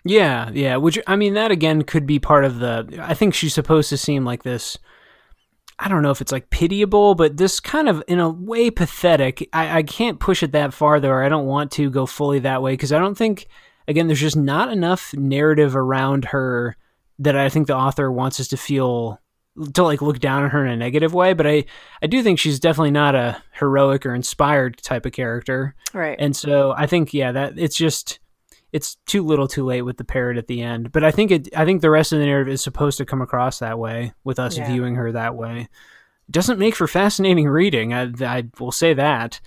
[0.05, 0.77] Yeah, yeah.
[0.77, 2.99] Which I mean, that again could be part of the.
[3.01, 4.77] I think she's supposed to seem like this.
[5.79, 9.49] I don't know if it's like pitiable, but this kind of in a way pathetic.
[9.53, 12.63] I, I can't push it that far though, I don't want to go fully that
[12.63, 13.47] way because I don't think.
[13.89, 16.77] Again, there's just not enough narrative around her
[17.19, 19.21] that I think the author wants us to feel
[19.73, 21.33] to like look down on her in a negative way.
[21.33, 21.65] But I
[22.03, 25.75] I do think she's definitely not a heroic or inspired type of character.
[25.95, 26.17] Right.
[26.19, 28.19] And so I think yeah, that it's just
[28.73, 30.93] it's too little, too late with the parrot at the end.
[30.93, 33.23] But I think it I think the rest of the narrative is supposed to come
[33.23, 34.71] across that way with us Yeah.
[34.71, 35.69] viewing her that way.
[36.31, 37.95] Doesn't make for fascinating reading.
[37.95, 39.41] I I will say that.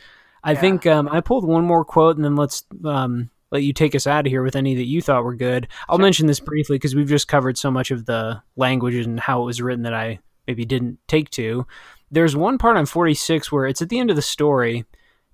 [0.43, 0.61] I Yeah.
[0.61, 4.05] think um, I pulled one more quote and then let's um, let you take us
[4.07, 5.67] out of here with any that you thought were good.
[5.87, 6.03] I'll Sure.
[6.03, 9.45] mention this briefly because we've just covered so much of the language and how it
[9.45, 11.65] was written that I maybe didn't take to.
[12.11, 14.85] There's one part on 46 where it's at the end of the story,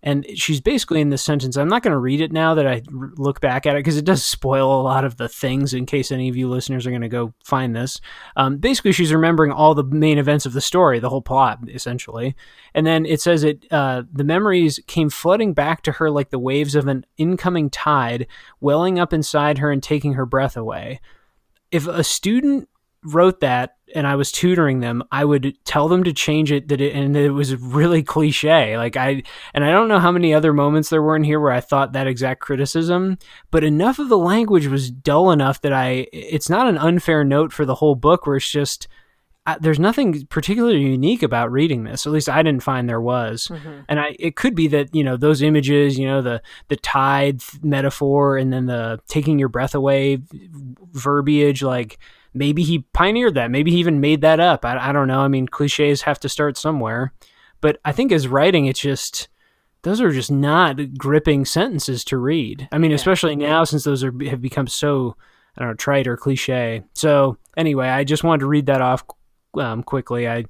[0.05, 1.57] and she's basically in this sentence.
[1.57, 4.05] I'm not going to read it now that I look back at it because it
[4.05, 7.01] does spoil a lot of the things in case any of you listeners are going
[7.01, 7.99] to go find this.
[8.35, 12.35] Um, basically, she's remembering all the main events of the story, the whole plot, essentially.
[12.75, 16.39] And then it says it uh, the memories came flooding back to her like the
[16.39, 18.27] waves of an incoming tide,
[18.61, 21.01] welling up inside her and taking her breath away.
[21.71, 22.69] If a student
[23.03, 26.81] wrote that and I was tutoring them, I would tell them to change it that
[26.81, 28.77] it and it was really cliche.
[28.77, 29.21] Like I
[29.53, 31.93] and I don't know how many other moments there were in here where I thought
[31.93, 33.17] that exact criticism,
[33.51, 37.53] but enough of the language was dull enough that I it's not an unfair note
[37.53, 38.87] for the whole book where it's just
[39.47, 42.07] I, there's nothing particularly unique about reading this.
[42.07, 43.49] At least I didn't find there was.
[43.49, 43.85] Mhm.
[43.87, 47.43] And I it could be that, you know, those images, you know, the the tide
[47.61, 50.17] metaphor and then the taking your breath away
[50.91, 51.99] verbiage like
[52.35, 53.49] maybe he pioneered that.
[53.49, 54.63] Maybe he even made that up.
[54.65, 55.21] I, I don't know.
[55.21, 57.13] I mean, cliches have to start somewhere.
[57.61, 59.27] But I think as writing, it's just
[59.81, 62.67] those are just not gripping sentences to read.
[62.71, 62.95] I mean, Yeah.
[62.95, 65.15] especially now since those are have become so
[65.55, 66.83] I don't know trite or cliche.
[66.93, 69.03] So anyway, I just wanted to read that off
[69.57, 70.27] um, quickly.
[70.27, 70.45] I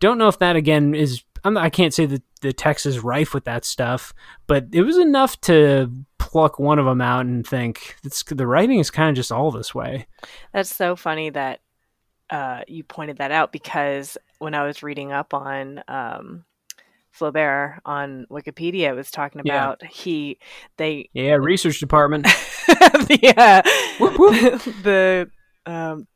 [0.00, 1.22] don't know if that again is.
[1.44, 4.12] I'm, I can't say that the text is rife with that stuff,
[4.48, 5.90] but it was enough to
[6.28, 9.50] pluck one of them out and think it's, the writing is kind of just all
[9.50, 10.06] this way.
[10.52, 11.60] That's so funny that
[12.30, 16.44] uh, you pointed that out because when I was reading up on um,
[17.18, 19.54] Flaubert on Wikipedia, it was talking Yeah.
[19.54, 20.38] about he
[20.76, 22.26] they Yeah, research department.
[23.22, 23.62] yeah
[23.98, 24.62] Whoop, whoop.
[24.82, 25.30] the
[25.64, 26.06] um,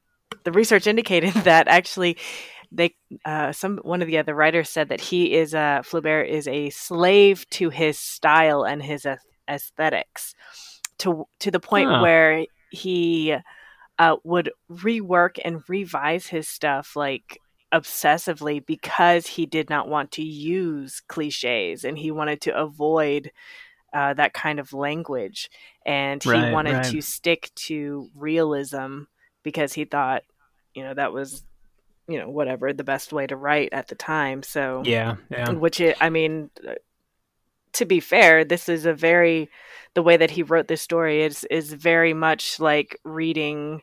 [0.45, 2.19] the research indicated that actually
[2.71, 2.95] they
[3.25, 6.69] uh, some one of the other writers said that he is uh, Flaubert is a
[6.71, 10.35] slave to his style and his ath- aesthetics
[10.99, 12.03] to to the point Huh.
[12.03, 13.37] where he
[13.99, 17.39] uh, would rework and revise his stuff like
[17.73, 23.31] obsessively because he did not want to use cliches and he wanted to avoid
[23.93, 25.51] uh, that kind of language
[25.87, 26.85] and he Right, wanted right.
[26.85, 29.03] to stick to realism
[29.43, 30.23] because he thought
[30.75, 31.45] you know that was
[32.09, 35.53] you know whatever the best way to write at the time so Yeah, yeah.
[35.53, 36.51] which it, i mean
[37.73, 39.49] to be fair this is a very
[39.95, 43.83] the way that he wrote this story is is very much like reading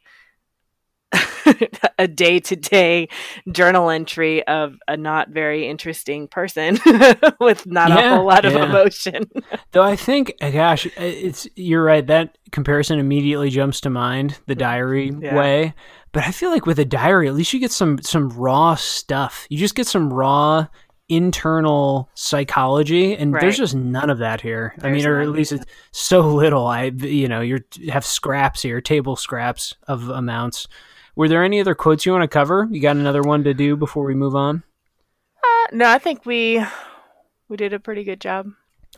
[2.00, 3.08] a day to day
[3.52, 6.80] journal entry of a not very interesting person
[7.40, 8.66] with not yeah, a whole lot of yeah.
[8.66, 9.30] emotion.
[9.72, 12.06] Though I think, uh, gosh, uh, it's you're right.
[12.06, 15.36] That comparison immediately jumps to mind, the mm, diary yeah.
[15.36, 15.74] way.
[16.12, 19.46] But I feel like with a diary, at least you get some some raw stuff.
[19.50, 20.68] You just get some raw
[21.10, 23.42] internal psychology and right.
[23.42, 24.74] there's just none of that here.
[24.78, 26.68] There's i mean or at least it's so little.
[26.68, 30.68] I you know you have scraps here table scraps of amounts.
[31.16, 32.68] Were there any other quotes you want to cover?
[32.72, 34.64] You got another one to do before we move on?
[35.44, 36.64] Uh, no i think we
[37.50, 38.48] we did a pretty good job.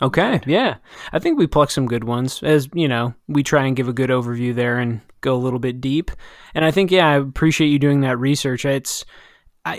[0.01, 0.75] Okay yeah.
[1.13, 3.93] I think we plucked some good ones as you know we try and give a
[3.93, 6.11] good overview there and go a little bit deep.
[6.53, 8.65] And i think yeah i appreciate you doing that research.
[8.65, 9.05] It's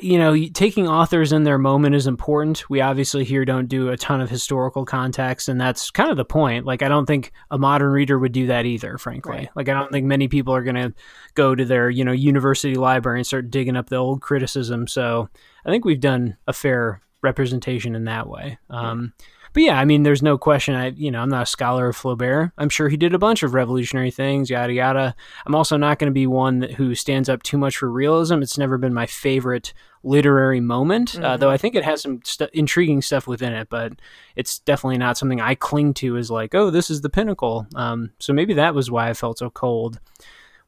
[0.00, 2.70] you know, taking authors in their moment is important.
[2.70, 6.24] We obviously here don't do a ton of historical context, and that's kind of the
[6.24, 6.64] point.
[6.64, 9.36] Like, I don't think a modern reader would do that either, frankly.
[9.36, 9.48] Right.
[9.56, 10.94] Like, I don't think many people are going to
[11.34, 14.86] go to their, you know, university library and start digging up the old criticism.
[14.86, 15.28] So
[15.66, 18.58] I think we've done a fair representation in that way.
[18.70, 19.12] Um,
[19.52, 20.74] but yeah, I mean, there's no question.
[20.74, 22.52] I, you know, I'm not a scholar of Flaubert.
[22.58, 25.14] I'm sure he did a bunch of revolutionary things, yada yada.
[25.46, 28.42] I'm also not going to be one that, who stands up too much for realism.
[28.42, 31.24] It's never been my favorite literary moment, uh, mm-hmm.
[31.24, 33.68] uh, though I think it has some st- intriguing stuff within it.
[33.68, 33.92] But
[34.36, 37.66] it's definitely not something I cling to as like, oh, this is the pinnacle.
[37.74, 40.00] Um, so maybe that was why I felt so cold.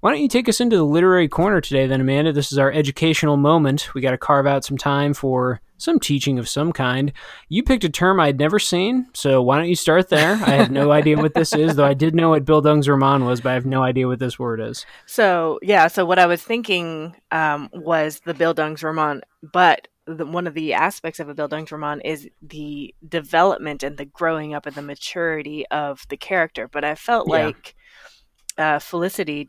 [0.04, 2.30] Why don't you take us into the literary corner today, then, Amanda?
[2.30, 3.94] This is our educational moment.
[3.94, 7.10] We got to carve out some time for some teaching of some kind.
[7.48, 10.32] You picked a term I'd never seen, so why don't you start there?
[10.32, 13.52] I have no idea what this is, though I did know what Bildungsroman was, but
[13.52, 14.84] I have no idea what this word is.
[15.06, 19.22] So, yeah, so what I was thinking um, was the Bildungsroman,
[19.54, 24.52] but the, one of the aspects of a Bildungsroman is the development and the growing
[24.52, 26.68] up and the maturity of the character.
[26.68, 27.46] But I felt yeah.
[27.46, 27.74] like
[28.58, 29.48] uh, Felicity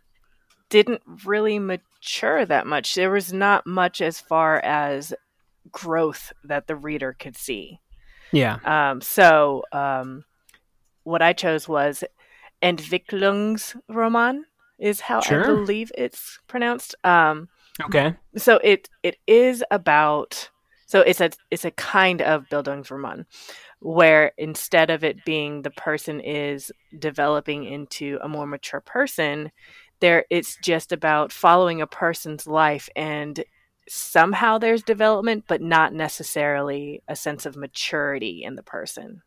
[0.69, 2.95] didn't really mature that much.
[2.95, 5.13] There was not much as far as
[5.71, 7.80] growth that the reader could see.
[8.32, 8.58] Yeah.
[8.65, 10.25] Um, so um,
[11.04, 12.04] what I chose was
[12.62, 14.41] Entwicklungsroman
[14.80, 15.43] is how sure.
[15.43, 16.95] I believe it's pronounced.
[17.04, 17.47] Um,
[17.84, 18.15] okay.
[18.36, 20.49] So it it is about
[20.86, 23.25] so it's a it's a kind of Bildungsroman
[23.80, 29.51] where instead of it being the person is developing into a more mature person,
[30.05, 33.43] there it's just about following a person's life and
[33.89, 39.23] somehow there's development but not necessarily a sense of maturity in the person.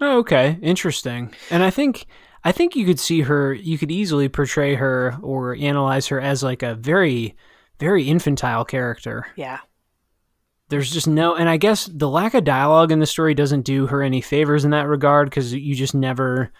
[0.00, 0.58] Oh, okay.
[0.62, 1.34] Interesting.
[1.50, 2.06] And i think
[2.44, 6.40] i think you could see her you could easily portray her or analyze her as
[6.40, 7.34] like a very
[7.80, 9.26] very infantile character.
[9.34, 9.58] Yeah.
[10.68, 13.88] There's just no and i guess the lack of dialogue in the story doesn't do
[13.88, 16.52] her any favors in that regard because you just never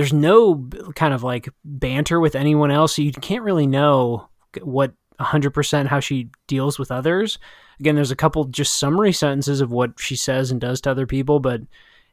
[0.00, 2.96] there's no kind of like banter with anyone else.
[2.96, 4.30] So you can't really know
[4.62, 7.38] what 100% how she deals with others.
[7.78, 11.06] Again, there's a couple just summary sentences of what she says and does to other
[11.06, 11.60] people, but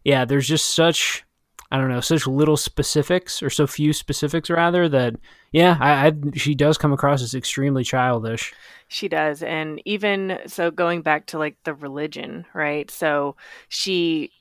[0.04, 1.24] yeah, there's just such
[1.72, 5.16] I don't know, such little specifics or so few specifics rather that
[5.54, 8.54] yeah, I, I she does come across as extremely childish.
[8.90, 12.92] She does, and even so, going back to like the religion, right?
[12.92, 13.38] So
[13.70, 14.32] she,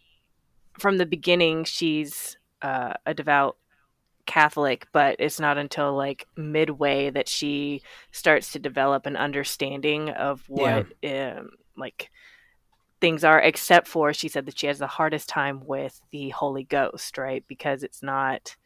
[0.80, 3.56] from the beginning, she's uh, a devout
[4.26, 10.42] Catholic, but it's not until like midway that she starts to develop an understanding of
[10.48, 11.36] what yeah.
[11.38, 12.10] um, like
[13.00, 13.40] things are.
[13.40, 17.44] Except for she said that she has the hardest time with the Holy Ghost, right?
[17.46, 18.56] Because it's not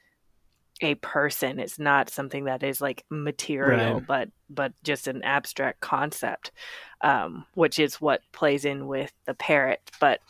[0.83, 4.07] a person it's not something that is like material right.
[4.07, 6.53] but but just an abstract concept
[7.03, 10.21] um, which is what plays in with the parrot but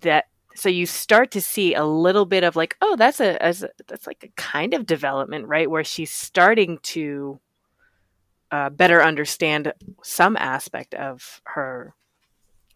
[0.00, 3.54] that so you start to see a little bit of like oh that's a, a
[3.88, 7.40] that's like a kind of development right where she's starting to
[8.50, 11.94] uh, better understand some aspect of her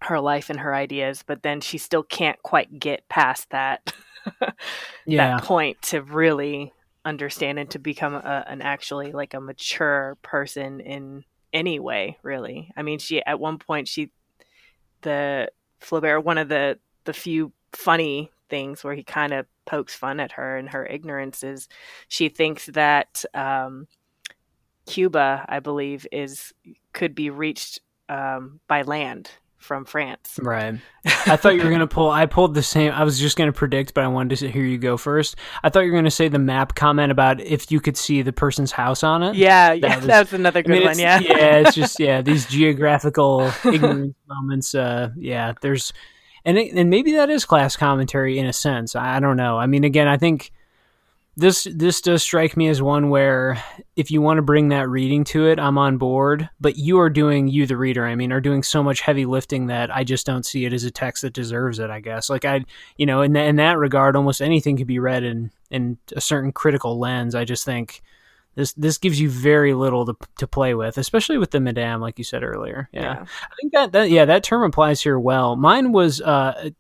[0.03, 3.93] her life and her ideas but then she still can't quite get past that
[5.07, 5.37] yeah.
[5.37, 6.73] that point to really
[7.05, 12.71] understand and to become a, an actually like a mature person in any way really
[12.77, 14.11] i mean she at one point she
[15.03, 15.49] the
[15.81, 20.33] flaubert one of the the few funny things where he kind of pokes fun at
[20.33, 21.69] her and her ignorance is
[22.09, 23.89] she thinks that um,
[24.87, 26.53] Cuba, I believe, is
[26.93, 30.39] could be reached um, by land from France.
[30.41, 30.79] Right.
[31.05, 32.11] I thought you were going to pull.
[32.11, 32.93] I pulled the same.
[32.93, 35.37] I was just going to predict, but I wanted to hear you go first.
[35.63, 38.23] I thought you were going to say the map comment about if you could see
[38.23, 39.35] the person's house on it.
[39.35, 40.99] Yeah, that yeah, was, that's another good I mean, one.
[40.99, 41.57] Yeah, yeah.
[41.59, 44.75] It's just yeah, these geographical ignorance moments.
[44.75, 45.93] Uh, yeah, there's
[46.47, 48.95] and it, and maybe that is class commentary in a sense.
[48.95, 49.59] I don't know.
[49.59, 50.53] I mean, again, I think
[51.37, 53.63] this this does strike me as one where
[53.97, 56.49] if you want to bring that reading to it, I'm on board.
[56.61, 58.07] But you are doing you, the reader.
[58.07, 60.85] I mean, are doing so much heavy lifting that I just don't see it as
[60.85, 61.91] a text that deserves it.
[61.91, 62.65] I guess, like I,
[62.97, 66.21] you know, in th- in that regard, almost anything could be read in in a
[66.21, 67.35] certain critical lens.
[67.35, 68.03] I just think
[68.57, 72.19] this this gives you very little to, to play with, especially with the Madame, like
[72.19, 72.89] you said earlier.
[72.93, 73.21] Yeah, yeah.
[73.21, 75.57] I think that, that yeah that term applies here well.
[75.57, 76.71] Mine was uh,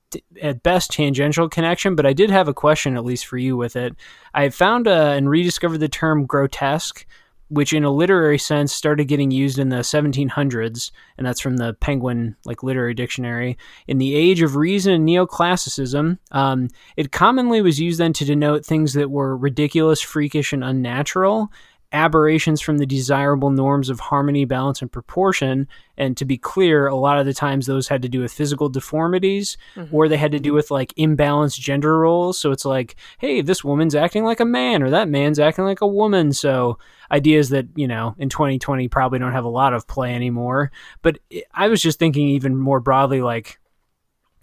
[0.42, 3.76] at best tangential connection, but I did have a question at least for you with
[3.76, 3.94] it.
[4.34, 7.06] I found uh, and rediscovered the term grotesque
[7.48, 11.74] which in a literary sense started getting used in the 1700s and that's from the
[11.74, 13.56] penguin like literary dictionary.
[13.86, 18.64] In the age of reason and neoclassicism um, it commonly was used then to denote
[18.64, 21.50] things that were ridiculous freakish and unnatural
[21.92, 25.68] aberrations from the desirable norms of harmony, balance, and proportion.
[25.96, 28.68] And to be clear, a lot of the times those had to do with physical
[28.68, 29.94] deformities mm-hmm.
[29.94, 32.38] or they had to do with like imbalanced gender roles.
[32.38, 35.80] So it's like, hey, this woman's acting like a man or that man's acting like
[35.80, 36.32] a woman.
[36.32, 36.78] So
[37.10, 40.70] ideas that, you know, in 2020 probably don't have a lot of play anymore.
[41.02, 41.18] But
[41.54, 43.58] I was just thinking even more broadly, like,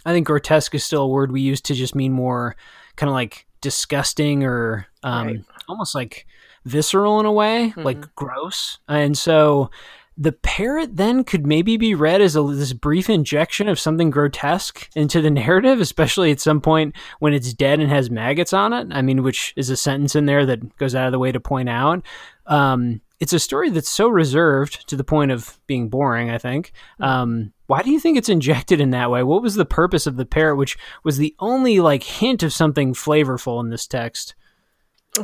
[0.06, 2.56] I think grotesque is still a word we use to just mean more
[2.96, 5.42] kind of like disgusting or um, right.
[5.68, 6.28] almost like
[6.66, 7.82] visceral in a way, mm-hmm.
[7.82, 8.78] like gross.
[8.88, 9.72] And so
[10.16, 14.88] the parrot then could maybe be read as a, this brief injection of something grotesque
[14.96, 18.88] into the narrative, especially at some point when it's dead and has maggots on it.
[18.92, 21.40] I mean, which is a sentence in there that goes out of the way to
[21.40, 22.06] point out.
[22.46, 26.74] Um, it's a story that's so reserved to the point of being boring, I think.
[27.00, 29.24] Um, why do you think it's injected in that way?
[29.24, 32.94] What was the purpose of the parrot, which was the only like hint of something
[32.94, 34.36] flavorful in this text?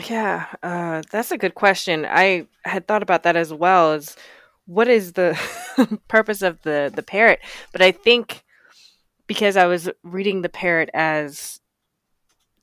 [0.08, 2.06] Yeah, uh, that's a good question.
[2.10, 3.92] I had thought about that as well.
[3.92, 4.16] As
[4.66, 5.38] what is the
[6.08, 7.42] purpose of the the parrot?
[7.74, 8.46] But I think
[9.28, 11.60] because I was reading the parrot as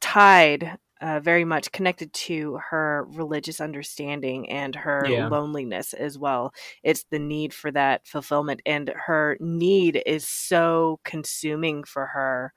[0.01, 5.28] tied, uh, very much connected to her religious understanding and her yeah.
[5.28, 6.52] loneliness as well.
[6.82, 12.52] It's the need for that fulfillment, and her need is so consuming for her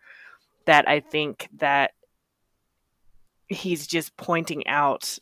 [0.66, 1.92] that I think that
[3.48, 5.18] he's just pointing out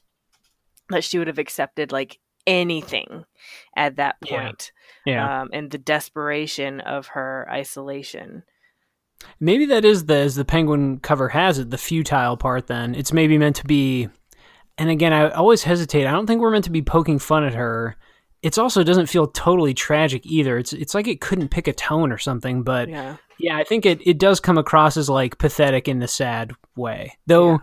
[0.90, 3.26] that she would have accepted like anything
[3.76, 4.72] at that point.
[5.06, 5.14] Yeah.
[5.14, 5.42] yeah.
[5.42, 8.44] Um, and the desperation of her isolation.
[9.40, 12.96] Maybe that is the as the penguin cover has it, the futile part then.
[12.96, 14.10] It's maybe meant to be
[14.78, 16.06] and again I always hesitate.
[16.06, 17.96] I don't think we're meant to be poking fun at her.
[18.44, 20.58] It's also doesn't feel totally tragic either.
[20.58, 23.86] It's it's like it couldn't pick a tone or something, but yeah, yeah I think
[23.86, 27.18] it, it does come across as like pathetic in the sad way.
[27.26, 27.58] Though yeah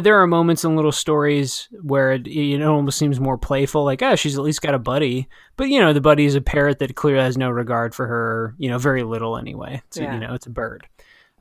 [0.00, 4.16] there are moments in little stories where it, it almost seems more playful, like, oh,
[4.16, 5.28] she's at least got a buddy.
[5.56, 8.54] But, you know, the buddy is a parrot that clearly has no regard for her,
[8.58, 9.82] you know, very little anyway.
[9.90, 10.14] So, yeah.
[10.14, 10.86] you know, it's a bird.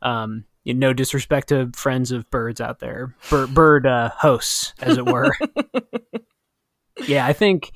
[0.02, 4.74] Um, you know, no disrespect to friends of birds out there, bird, bird uh, hosts,
[4.82, 5.32] as it were.
[7.08, 7.72] yeah, I think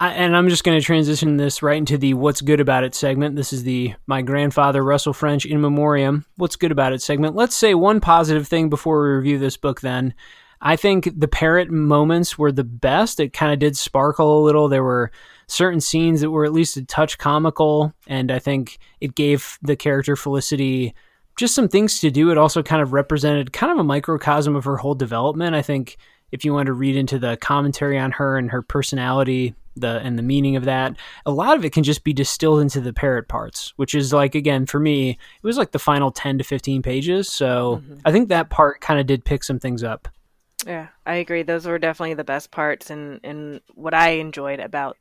[0.00, 2.94] I, and I'm just going to transition this right into the "What's Good About It"
[2.94, 3.34] segment.
[3.34, 6.24] This is the my grandfather Russell French in memoriam.
[6.36, 7.34] What's good about it segment?
[7.34, 9.80] Let's say one positive thing before we review this book.
[9.80, 10.14] Then,
[10.60, 13.18] I think the parrot moments were the best.
[13.18, 14.68] It kind of did sparkle a little.
[14.68, 15.10] There were
[15.48, 19.76] certain scenes that were at least a touch comical, and I think it gave the
[19.76, 20.94] character Felicity
[21.36, 22.30] just some things to do.
[22.30, 25.56] It also kind of represented kind of a microcosm of her whole development.
[25.56, 25.96] I think
[26.30, 30.18] if you want to read into the commentary on her and her personality, the and
[30.18, 30.96] the meaning of that.
[31.26, 34.34] A lot of it can just be distilled into the parrot parts, which is like
[34.34, 37.30] again for me, it was like the final 10 to 15 pages.
[37.30, 37.98] So mm-hmm.
[38.04, 40.08] I think that part kind of did pick some things up.
[40.66, 41.42] Yeah, I agree.
[41.42, 44.96] Those were definitely the best parts and and what I enjoyed about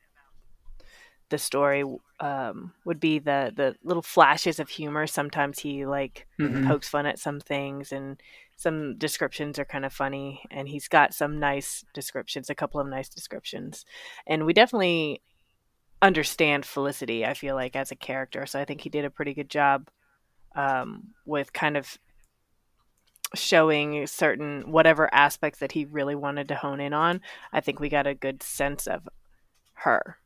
[1.30, 1.84] the story
[2.20, 5.08] um, would be the the little flashes of humor.
[5.08, 6.68] Sometimes he like mm-hmm.
[6.68, 8.22] pokes fun at some things and
[8.58, 12.88] some descriptions are kind of funny and he's got some nice descriptions a couple of
[12.88, 13.86] nice descriptions
[14.26, 15.22] and we definitely
[16.02, 19.34] understand felicity i feel like as a character so i think he did a pretty
[19.34, 19.90] good job
[20.56, 21.98] um, with kind of
[23.36, 27.22] showing certain whatever aspects that he really wanted to hone in on
[27.54, 29.08] i think we got a good sense of
[29.74, 30.18] her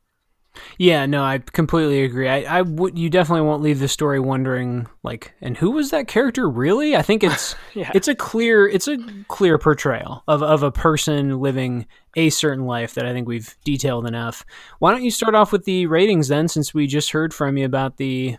[0.78, 2.28] yeah, no, I completely agree.
[2.28, 6.08] I, I would, you definitely won't leave the story wondering, like, and who was that
[6.08, 6.96] character really?
[6.96, 7.90] I think it's, yeah.
[7.94, 8.98] it's a clear, it's a
[9.28, 14.06] clear portrayal of, of a person living a certain life that I think we've detailed
[14.06, 14.44] enough.
[14.78, 17.64] Why don't you start off with the ratings then, since we just heard from you
[17.64, 18.36] about the,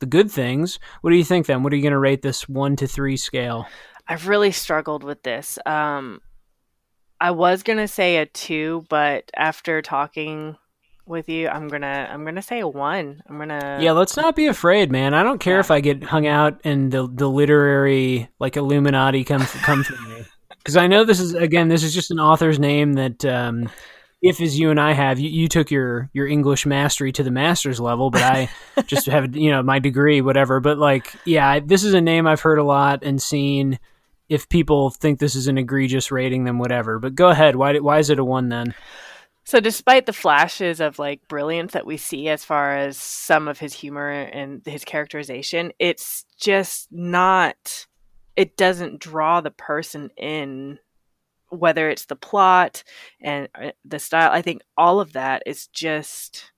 [0.00, 0.78] the good things.
[1.00, 1.62] What do you think then?
[1.62, 3.66] What are you going to rate this one to three scale?
[4.08, 5.58] I've really struggled with this.
[5.66, 6.20] Um,
[7.20, 10.56] I was going to say a two, but after talking
[11.06, 11.48] with you.
[11.48, 13.22] I'm gonna I'm gonna say one.
[13.28, 15.14] I'm gonna Yeah, let's not be afraid, man.
[15.14, 15.60] I don't care yeah.
[15.60, 20.24] if I get hung out and the the literary like Illuminati come come for me.
[20.58, 23.70] because I know this is again this is just an author's name that um,
[24.20, 27.30] if as you and I have you, you took your your English mastery to the
[27.30, 28.48] master's level, but I
[28.86, 30.58] just have you know my degree whatever.
[30.60, 33.78] But like yeah, this is a name I've heard a lot and seen.
[34.28, 36.98] If people think this is an egregious rating, then whatever.
[36.98, 37.54] But go ahead.
[37.54, 38.74] Why why is it a one then?
[39.46, 43.60] So, despite the flashes of like brilliance that we see as far as some of
[43.60, 47.86] his humor and his characterization, it's just not,
[48.34, 50.80] it doesn't draw the person in,
[51.48, 52.82] whether it's the plot
[53.20, 54.32] and uh, the style.
[54.32, 56.50] I think all of that is just,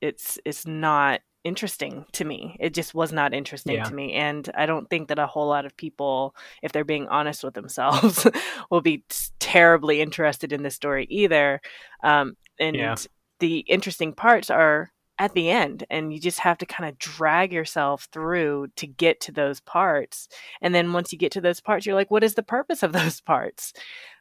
[0.00, 2.56] it's, it's not interesting to me.
[2.60, 3.84] It just was not interesting yeah.
[3.84, 4.12] to me.
[4.12, 7.54] And I don't think that a whole lot of people, if they're being honest with
[7.54, 8.26] themselves,
[8.70, 9.04] will be
[9.38, 11.60] terribly interested in this story either.
[12.02, 12.94] Um, and yeah.
[13.38, 17.52] the interesting parts are at the end, and you just have to kind of drag
[17.52, 20.28] yourself through to get to those parts.
[20.62, 22.92] And then once you get to those parts, you're like, what is the purpose of
[22.92, 23.74] those parts?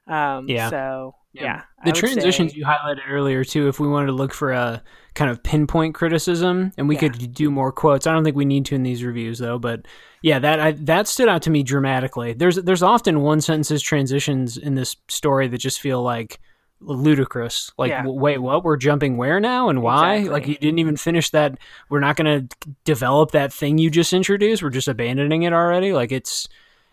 [0.10, 0.70] Um, yeah.
[0.70, 2.57] So yeah, yeah the transitions say...
[2.57, 3.68] you highlighted earlier too.
[3.68, 4.84] If we wanted to look for a
[5.14, 7.01] kind of pinpoint criticism, and we yeah.
[7.01, 8.07] could do more quotes.
[8.07, 9.86] I don't think we need to in these reviews though, but
[10.22, 12.34] yeah, that I, that stood out to me dramatically.
[12.34, 16.39] There's there's often one sentences transitions in this story that just feel like
[16.82, 17.72] ludicrous.
[17.78, 18.05] Like, yeah.
[18.05, 18.64] wait, what?
[18.64, 20.16] We're jumping where now and why?
[20.16, 20.34] Exactly.
[20.34, 21.57] Like, you didn't even finish that.
[21.89, 24.64] We're not going to develop that thing you just introduced.
[24.64, 25.93] We're just abandoning it already.
[25.93, 26.47] Like, it's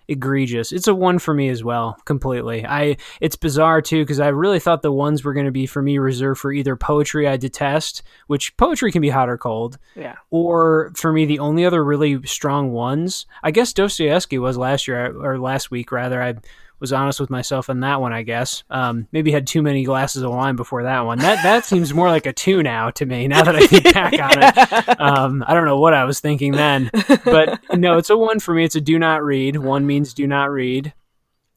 [0.08, 0.72] egregious.
[0.72, 2.64] It's a one for me as well, completely.
[2.66, 5.82] I it's bizarre too because I really thought the ones were going to be for
[5.82, 10.16] me reserved for either poetry I detest, which poetry can be hot or cold, yeah,
[10.30, 13.26] or for me the only other really strong ones.
[13.42, 16.22] I guess Dostoevsky was last year or last week rather.
[16.22, 16.34] I
[16.78, 18.64] was honest with myself on that one, I guess.
[18.70, 21.18] Um, maybe had too many glasses of wine before that one.
[21.18, 23.28] That that seems more like a two now to me.
[23.28, 26.52] Now that I think back on it, um, I don't know what I was thinking
[26.52, 26.90] then,
[27.24, 28.64] but no, it's a one for me.
[28.64, 29.56] It's a do not read.
[29.56, 30.92] One means do not read,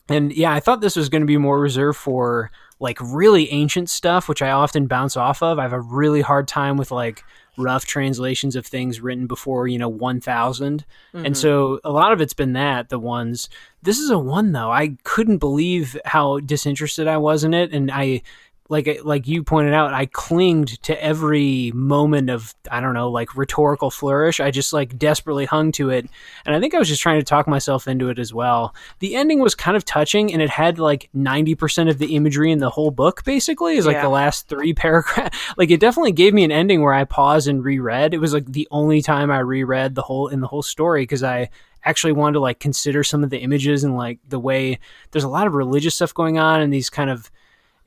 [0.08, 3.90] and yeah, I thought this was going to be more reserved for like really ancient
[3.90, 5.60] stuff, which I often bounce off of.
[5.60, 7.24] I have a really hard time with like
[7.60, 11.26] rough translations of things written before you know 1000 mm-hmm.
[11.26, 13.50] and so a lot of it's been that the ones.
[13.82, 14.72] This is a one though.
[14.72, 17.74] I couldn't believe how disinterested i was in it.
[17.74, 18.22] And i
[18.70, 23.10] like uh, like you pointed out, I clinged to every moment of I don't know,
[23.10, 24.40] like rhetorical flourish.
[24.40, 26.08] I just like desperately hung to it,
[26.46, 28.76] and I think I was just trying to talk myself into it as well.
[29.00, 32.52] The ending was kind of touching, and it had like ninety percent of the imagery
[32.52, 33.24] in the whole book.
[33.24, 34.04] Basically, is like yeah.
[34.04, 35.38] the last three paragraphs.
[35.58, 38.14] Like it definitely gave me an ending where I paused and reread.
[38.14, 41.24] It was like the only time I reread the whole in the whole story because
[41.24, 41.50] I
[41.86, 44.78] actually wanted to like consider some of the images and like the way
[45.12, 47.32] there's a lot of religious stuff going on and these kind of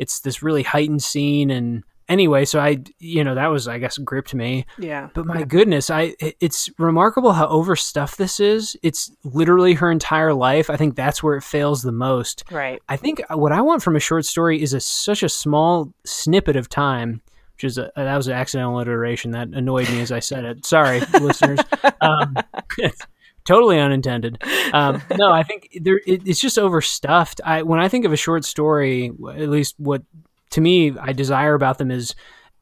[0.03, 3.97] it's this really heightened scene and anyway so i you know that was i guess
[3.99, 4.67] gripped me.
[4.79, 5.09] Yeah.
[5.15, 8.77] But my goodness i it's remarkable how overstuffed this is.
[8.83, 10.69] It's literally her entire life.
[10.69, 12.45] I think that's where it fails the most.
[12.51, 12.83] Right.
[12.89, 16.57] I think what i want from a short story is a such a small snippet
[16.57, 17.23] of time
[17.55, 19.31] which is a, that was an accidental alliteration.
[19.31, 20.67] That annoyed me as i said it.
[20.67, 21.61] Sorry listeners.
[22.01, 22.35] Um,
[23.45, 24.43] totally unintended.
[24.73, 27.41] Um, no, I think there it, it's just overstuffed.
[27.45, 30.03] I when I think of a short story, at least what
[30.51, 32.15] to me I desire about them is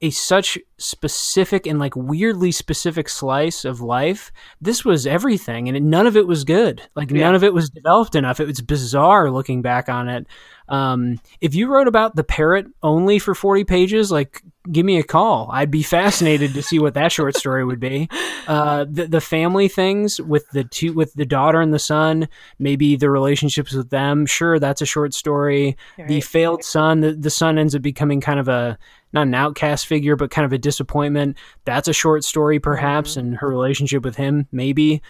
[0.02, 4.32] a such specific and like weirdly specific slice of life.
[4.60, 6.82] This was everything, and it, none of it was good.
[6.94, 7.20] Like yeah.
[7.20, 8.40] none of it was developed enough.
[8.40, 10.26] It was bizarre looking back on it.
[10.70, 15.02] Um, if you wrote about the parrot only for 40 pages, like give me a
[15.02, 15.48] call.
[15.52, 18.08] I'd be fascinated to see what that short story would be.
[18.46, 22.28] Uh, the, the family things with the two, with the daughter and the son,
[22.58, 24.26] maybe the relationships with them.
[24.26, 25.76] Sure, that's a short story.
[25.98, 26.08] Right.
[26.08, 28.78] The failed son, the, the son ends up becoming kind of a,
[29.12, 31.36] not an outcast figure, but kind of a disappointment.
[31.64, 33.20] That's a short story, perhaps, mm-hmm.
[33.20, 35.02] and her relationship with him, maybe.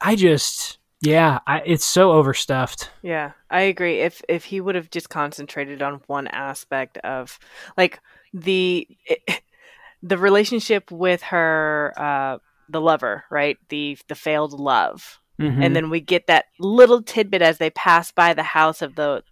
[0.00, 2.90] I just, yeah, I, it's so overstuffed.
[3.02, 4.00] Yeah, I agree.
[4.00, 7.38] If if he would have just concentrated on one aspect of
[7.76, 8.00] like
[8.32, 9.42] the it,
[10.02, 12.38] the relationship with her uh
[12.68, 13.58] the lover, right?
[13.68, 15.20] The the failed love.
[15.40, 15.62] Mm-hmm.
[15.62, 19.22] And then we get that little tidbit as they pass by the house of the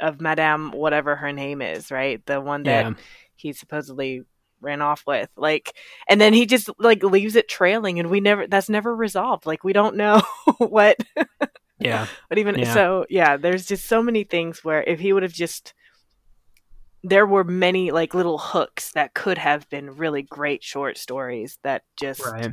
[0.00, 2.24] of Madame whatever her name is, right?
[2.26, 2.92] The one that yeah.
[3.40, 4.22] He supposedly
[4.60, 5.74] ran off with like
[6.08, 9.64] and then he just like leaves it trailing and we never that's never resolved like
[9.64, 10.20] we don't know
[10.58, 10.96] what
[11.78, 12.74] yeah but even yeah.
[12.74, 15.72] so yeah there's just so many things where if he would have just
[17.02, 21.82] there were many like little hooks that could have been really great short stories that
[21.98, 22.52] just right.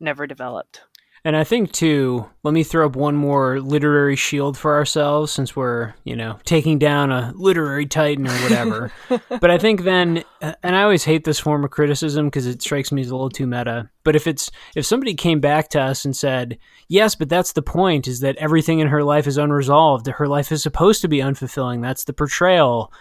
[0.00, 0.82] never developed
[1.24, 5.56] And I think too, let me throw up one more literary shield for ourselves since
[5.56, 8.92] we're, you know, taking down a literary titan or whatever.
[9.28, 12.62] but I think then uh, and I always hate this form of criticism because it
[12.62, 13.90] strikes me as a little too meta.
[14.04, 16.58] But if it's if somebody came back to us and said,
[16.88, 20.06] "Yes, but that's the point is that everything in her life is unresolved.
[20.06, 21.82] Her life is supposed to be unfulfilling.
[21.82, 22.92] That's the portrayal."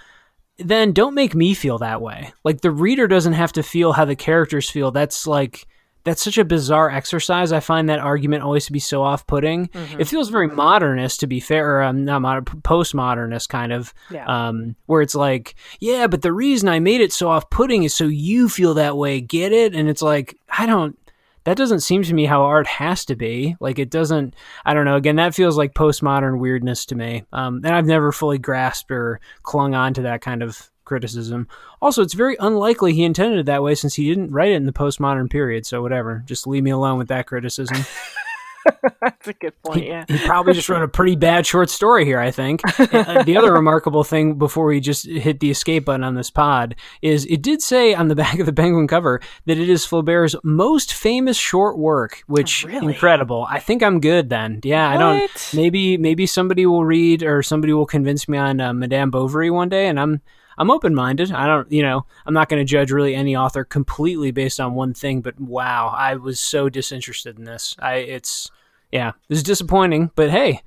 [0.59, 2.33] Then don't make me feel that way.
[2.43, 4.89] Like the reader doesn't have to feel how the characters feel.
[4.89, 5.67] That's like
[6.07, 7.51] that's such a bizarre exercise.
[7.51, 9.67] I find that argument always to be so off-putting.
[9.67, 10.01] Mm-hmm.
[10.01, 14.25] It feels very modernist, to be fair, or um, not modern, postmodernist kind of, yeah.
[14.25, 18.05] um, where it's like, yeah, but the reason I made it so off-putting is so
[18.05, 19.21] you feel that way.
[19.21, 19.75] Get it?
[19.75, 20.97] And it's like, I don't.
[21.43, 23.55] That doesn't seem to me how art has to be.
[23.61, 24.35] Like it doesn't.
[24.65, 24.97] I don't know.
[24.97, 27.23] Again, that feels like postmodern weirdness to me.
[27.31, 31.47] Um, and I've never fully grasped or clung on to that kind of criticism.
[31.81, 34.65] Also, it's very unlikely he intended it that way since he didn't write it in
[34.65, 35.65] the postmodern period.
[35.65, 37.85] So whatever, just leave me alone with that criticism.
[39.01, 39.81] That's a good point.
[39.81, 42.19] He, yeah, he probably just wrote a pretty bad short story here.
[42.19, 42.61] I think.
[42.79, 46.75] uh, the other remarkable thing before we just hit the escape button on this pod
[47.01, 50.35] is it did say on the back of the Penguin cover that it is Flaubert's
[50.43, 52.93] most famous short work, which oh, really?
[52.93, 53.45] incredible.
[53.49, 54.61] I think I'm good then.
[54.63, 54.95] Yeah, what?
[54.95, 55.53] I don't.
[55.53, 59.69] Maybe maybe somebody will read or somebody will convince me on uh, Madame Bovary one
[59.69, 60.21] day, and I'm
[60.57, 61.31] I'm open minded.
[61.31, 64.73] I don't, you know, I'm not going to judge really any author completely based on
[64.73, 65.21] one thing.
[65.21, 67.75] But wow, I was so disinterested in this.
[67.79, 68.49] I it's
[68.91, 70.11] yeah, it's disappointing.
[70.15, 70.61] But hey,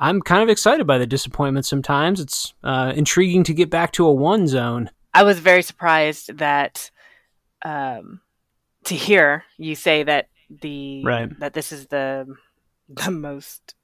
[0.00, 1.66] I'm kind of excited by the disappointment.
[1.66, 4.90] Sometimes it's uh, intriguing to get back to a one zone.
[5.12, 6.90] I was very surprised that
[7.64, 8.20] um,
[8.84, 11.38] to hear you say that the right.
[11.40, 12.26] that this is the
[12.88, 13.74] the most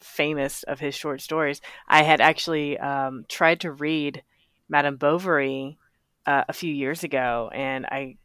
[0.00, 1.60] famous of his short stories.
[1.86, 4.22] I had actually um, tried to read
[4.68, 5.78] Madame Bovary
[6.26, 8.16] uh, a few years ago, and I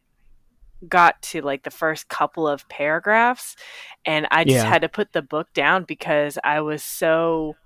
[0.88, 3.56] got to like the first couple of paragraphs,
[4.04, 4.64] and I just yeah.
[4.64, 7.56] had to put the book down because I was so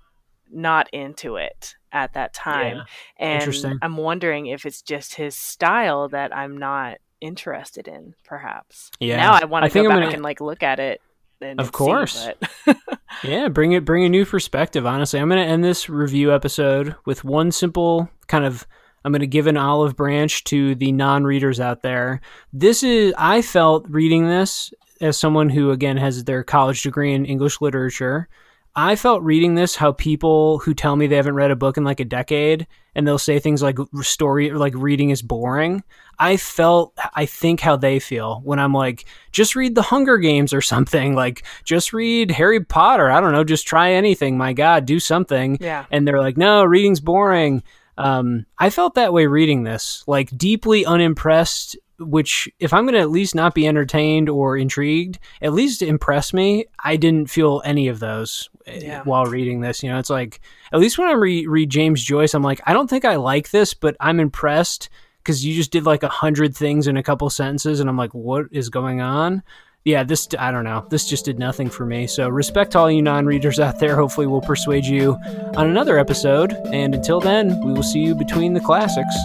[0.51, 2.83] not into it at that time.
[3.19, 3.41] Yeah.
[3.41, 8.91] And I'm wondering if it's just his style that I'm not interested in, perhaps.
[8.99, 9.17] Yeah.
[9.17, 10.13] Now I want to go back gonna...
[10.13, 11.01] and like look at it
[11.41, 12.27] of course.
[13.23, 15.19] Yeah, bring it bring a new perspective, honestly.
[15.19, 18.65] I'm going to end this review episode with one simple kind of
[19.03, 22.21] I'm going to give an olive branch to the non-readers out there.
[22.53, 27.25] This is I felt reading this as someone who again has their college degree in
[27.25, 28.27] English literature.
[28.75, 31.83] I felt reading this how people who tell me they haven't read a book in
[31.83, 35.83] like a decade and they'll say things like story or like reading is boring.
[36.19, 40.53] I felt I think how they feel when I'm like just read the Hunger Games
[40.53, 43.09] or something like just read Harry Potter.
[43.09, 44.37] I don't know, just try anything.
[44.37, 45.57] My god, do something.
[45.59, 45.85] Yeah.
[45.91, 47.63] And they're like, "No, reading's boring."
[47.99, 51.77] Um, I felt that way reading this, like deeply unimpressed.
[52.01, 56.31] Which, if I'm going to at least not be entertained or intrigued, at least impress
[56.31, 56.65] me.
[56.81, 59.03] I didn't feel any of those eh, yeah.
[59.03, 59.83] while reading this.
[59.83, 60.39] You know, it's like
[60.71, 63.51] at least when I re- read James Joyce, I'm like, I don't think I like
[63.51, 64.87] this, but I'm impressed
[65.17, 68.13] because you just did like a hundred things in a couple sentences, and I'm like,
[68.13, 69.43] what is going on?
[69.85, 70.85] Yeah, this, I don't know.
[70.89, 72.05] This just did nothing for me.
[72.05, 73.95] So, respect all you non readers out there.
[73.95, 75.17] Hopefully, we'll persuade you
[75.55, 76.53] on another episode.
[76.73, 79.15] And until then, we will see you between the classics.